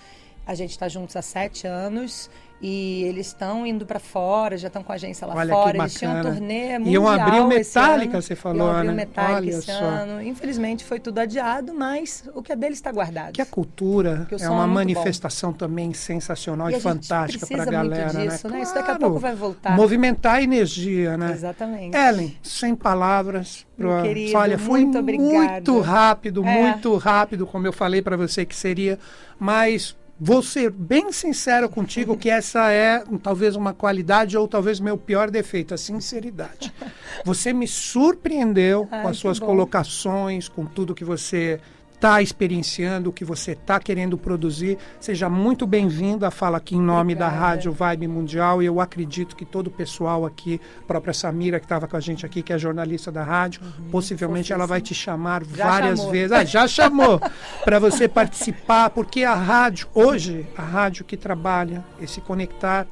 A 0.46 0.56
gente 0.56 0.72
está 0.72 0.88
juntos 0.88 1.16
há 1.16 1.22
sete 1.22 1.68
anos. 1.68 2.30
E 2.66 3.04
eles 3.04 3.28
estão 3.28 3.68
indo 3.68 3.86
para 3.86 4.00
fora, 4.00 4.58
já 4.58 4.68
estão 4.68 4.82
com 4.82 4.94
a 4.94 4.96
agência 4.96 5.28
lá 5.28 5.36
Olha 5.36 5.54
fora. 5.54 5.78
Eles 5.80 5.96
tinham 5.96 6.18
um 6.18 6.22
turnê 6.22 6.80
mundial 6.80 6.94
Iam 7.04 7.08
abrir 7.10 7.40
o 7.42 7.48
Metallica, 7.50 8.22
você 8.22 8.38
falou, 8.38 8.68
Iam 8.70 8.72
abrir 8.78 8.88
né? 8.88 8.94
o 8.94 8.96
Metallica 8.96 9.36
Olha 9.36 9.50
esse 9.50 9.66
só. 9.66 9.74
ano. 9.84 10.22
Infelizmente 10.22 10.86
foi 10.86 10.98
tudo 10.98 11.20
adiado, 11.20 11.74
mas 11.74 12.24
o 12.34 12.42
que 12.42 12.54
é 12.54 12.56
deles 12.56 12.78
está 12.78 12.90
guardado. 12.90 13.34
Que 13.34 13.42
a 13.42 13.46
cultura 13.46 14.26
Que 14.30 14.36
é 14.36 14.50
uma 14.50 14.64
é 14.64 14.66
muito 14.66 14.74
manifestação 14.76 15.52
também 15.52 15.94
sensacional 15.94 16.70
e, 16.72 16.76
E 16.76 16.80
fantástica 16.80 17.46
para 17.46 17.56
a 17.64 17.66
precisa 17.66 17.84
muito 17.84 17.96
galera, 17.98 18.30
disso, 18.32 18.48
né? 18.48 18.56
né? 18.56 18.62
Isso 18.64 18.74
daqui 18.74 18.92
a 18.92 18.96
Claro. 18.96 19.00
pouco 19.02 19.20
vai 19.20 19.36
voltar. 19.36 19.76
Movimentar 19.76 20.36
a 20.36 20.42
energia, 20.42 21.18
né? 21.18 21.34
Exatamente. 21.34 21.98
Ellen, 21.98 22.38
sem 22.42 22.74
palavras. 22.76 23.66
Pra- 23.76 24.04
querido, 24.04 24.38
Olha, 24.38 24.58
foi 24.58 24.86
muito 24.86 25.04
muito 25.04 25.80
rápido, 25.82 26.46
É. 26.46 26.62
muito 26.62 26.96
rápido, 26.96 27.46
como 27.46 27.68
eu 27.68 27.74
falei 27.74 28.02
para 28.02 28.16
você 28.16 28.46
que 28.46 28.56
seria, 28.56 28.98
mas 29.38 29.98
vou 30.20 30.42
ser 30.42 30.72
bem 30.72 31.12
sincero 31.12 31.68
contigo 31.68 32.18
que 32.18 32.30
essa 32.30 32.72
é 32.72 33.04
talvez 33.22 33.56
uma 33.56 33.74
qualidade 33.74 34.38
ou 34.38 34.48
talvez 34.48 34.80
meu 34.80 34.98
pior 34.98 35.30
defeito, 35.30 35.74
a 35.74 35.78
sinceridade. 35.78 36.74
Você 37.26 37.52
me 37.54 37.68
surpreendeu 37.68 38.88
Ai, 38.92 39.02
com 39.02 39.08
as 39.08 39.18
suas 39.18 39.40
bom. 39.40 39.48
colocações, 39.48 40.48
com 40.48 40.66
tudo 40.66 40.96
que 40.96 41.06
você 41.06 41.60
está 42.04 42.22
experienciando, 42.22 43.10
o 43.10 43.14
que 43.14 43.24
você 43.24 43.54
está 43.54 43.80
querendo 43.80 44.18
produzir. 44.18 44.78
Seja 45.00 45.30
muito 45.30 45.66
bem-vindo 45.66 46.26
a 46.26 46.32
Fala 46.32 46.58
aqui 46.58 46.76
em 46.76 46.82
nome 46.82 47.16
da 47.16 47.28
Obrigada. 47.28 47.48
Rádio 47.48 47.72
Vibe 47.72 48.08
Mundial 48.10 48.62
e 48.62 48.66
eu 48.66 48.82
acredito 48.82 49.38
que 49.38 49.46
todo 49.46 49.68
o 49.68 49.72
pessoal 49.72 50.26
aqui, 50.26 50.60
a 50.82 50.86
própria 50.86 51.14
Samira 51.14 51.62
que 51.62 51.66
estava 51.66 51.88
com 51.88 51.96
a 51.96 52.02
gente 52.02 52.26
aqui, 52.26 52.42
que 52.44 52.52
é 52.52 52.58
jornalista 52.58 53.10
da 53.10 53.24
rádio, 53.24 53.62
possivelmente 53.90 54.52
ela 54.52 54.68
vai 54.68 54.82
te 54.82 54.94
chamar 54.94 55.44
Uhum. 55.44 55.56
Já 55.56 55.66
várias 55.66 56.00
chamou. 56.00 56.12
vezes. 56.12 56.32
Ah, 56.34 56.44
já 56.44 56.68
chamou 56.68 57.22
para 57.64 57.80
você 57.80 58.10
participar, 58.10 58.90
porque 58.90 59.24
a 59.24 59.34
rádio, 59.34 59.88
hoje, 59.94 60.46
a 60.58 60.62
rádio 60.62 61.06
que 61.06 61.16
trabalha 61.16 61.86
esse 62.02 62.20
conectar, 62.20 62.86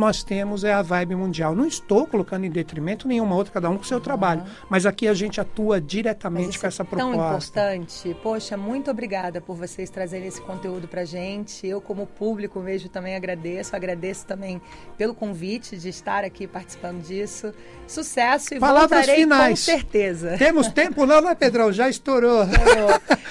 nós 0.00 0.24
temos 0.24 0.64
é 0.64 0.72
a 0.72 0.80
Vibe 0.80 1.14
Mundial. 1.14 1.54
Não 1.54 1.66
estou 1.66 2.06
colocando 2.06 2.44
em 2.44 2.50
detrimento 2.50 3.06
nenhuma 3.06 3.36
outra, 3.36 3.52
cada 3.52 3.68
um 3.68 3.76
com 3.76 3.82
o 3.82 3.86
seu 3.86 4.00
trabalho, 4.00 4.42
mas 4.68 4.86
aqui 4.86 5.06
a 5.06 5.12
gente 5.12 5.38
atua 5.40 5.78
diretamente 5.78 6.58
com 6.58 6.66
essa 6.66 6.82
é 6.82 6.86
tão 6.86 7.12
proposta. 7.12 7.60
importante. 7.60 8.16
Poxa, 8.22 8.56
muito 8.56 8.90
obrigada 8.90 9.42
por 9.42 9.54
vocês 9.56 9.90
trazerem 9.90 10.26
esse 10.26 10.40
conteúdo 10.40 10.88
pra 10.88 11.04
gente. 11.04 11.66
Eu, 11.66 11.82
como 11.82 12.06
público 12.06 12.60
mesmo, 12.60 12.88
também 12.88 13.14
agradeço. 13.14 13.76
Agradeço 13.76 14.24
também 14.26 14.60
pelo 14.96 15.14
convite 15.14 15.76
de 15.76 15.90
estar 15.90 16.24
aqui 16.24 16.46
participando 16.46 17.02
disso. 17.02 17.52
Sucesso 17.86 18.54
e 18.54 18.58
Palavras 18.58 18.90
voltarei 18.90 19.16
com 19.16 19.34
finais. 19.34 19.60
certeza. 19.60 20.36
Temos 20.38 20.68
tempo 20.68 21.04
não, 21.04 21.20
né, 21.20 21.34
Pedrão? 21.34 21.70
Já 21.70 21.90
estourou. 21.90 22.44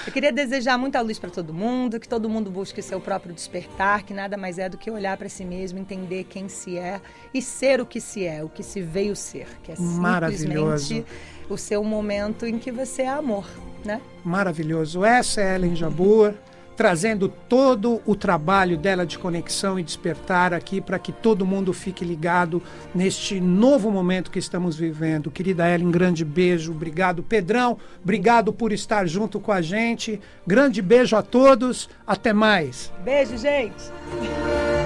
Eu 0.06 0.12
queria 0.12 0.32
desejar 0.32 0.78
muita 0.78 1.00
luz 1.00 1.18
para 1.18 1.30
todo 1.30 1.52
mundo, 1.52 1.98
que 1.98 2.08
todo 2.08 2.28
mundo 2.28 2.50
busque 2.50 2.80
seu 2.80 3.00
próprio 3.00 3.34
despertar, 3.34 4.02
que 4.04 4.14
nada 4.14 4.36
mais 4.36 4.58
é 4.58 4.68
do 4.68 4.78
que 4.78 4.90
olhar 4.90 5.16
para 5.16 5.28
si 5.28 5.44
mesmo, 5.44 5.78
entender 5.78 6.24
quem 6.24 6.48
se 6.60 6.76
é 6.76 7.00
e 7.32 7.40
ser 7.40 7.80
o 7.80 7.86
que 7.86 8.00
se 8.00 8.26
é, 8.26 8.44
o 8.44 8.48
que 8.48 8.62
se 8.62 8.82
veio 8.82 9.16
ser, 9.16 9.46
que 9.62 9.72
é 9.72 9.76
simplesmente 9.76 11.04
o 11.48 11.56
seu 11.56 11.82
momento 11.82 12.46
em 12.46 12.58
que 12.58 12.70
você 12.70 13.02
é 13.02 13.08
amor, 13.08 13.46
né? 13.84 14.00
Maravilhoso. 14.24 15.04
Essa 15.04 15.40
é 15.40 15.54
Ellen 15.56 15.74
Jabur, 15.74 16.34
trazendo 16.76 17.28
todo 17.28 18.00
o 18.06 18.14
trabalho 18.14 18.76
dela 18.76 19.04
de 19.04 19.18
conexão 19.18 19.78
e 19.78 19.82
despertar 19.82 20.54
aqui 20.54 20.80
para 20.80 20.98
que 20.98 21.12
todo 21.12 21.44
mundo 21.44 21.72
fique 21.72 22.04
ligado 22.04 22.62
neste 22.94 23.40
novo 23.40 23.90
momento 23.90 24.30
que 24.30 24.38
estamos 24.38 24.76
vivendo. 24.76 25.30
Querida 25.30 25.68
Ellen, 25.68 25.90
grande 25.90 26.24
beijo. 26.24 26.72
Obrigado, 26.72 27.22
Pedrão. 27.22 27.78
Obrigado 28.02 28.52
por 28.52 28.72
estar 28.72 29.06
junto 29.06 29.40
com 29.40 29.52
a 29.52 29.60
gente. 29.60 30.20
Grande 30.46 30.80
beijo 30.80 31.16
a 31.16 31.22
todos. 31.22 31.88
Até 32.06 32.32
mais. 32.32 32.92
Beijo, 33.04 33.36
gente! 33.36 34.79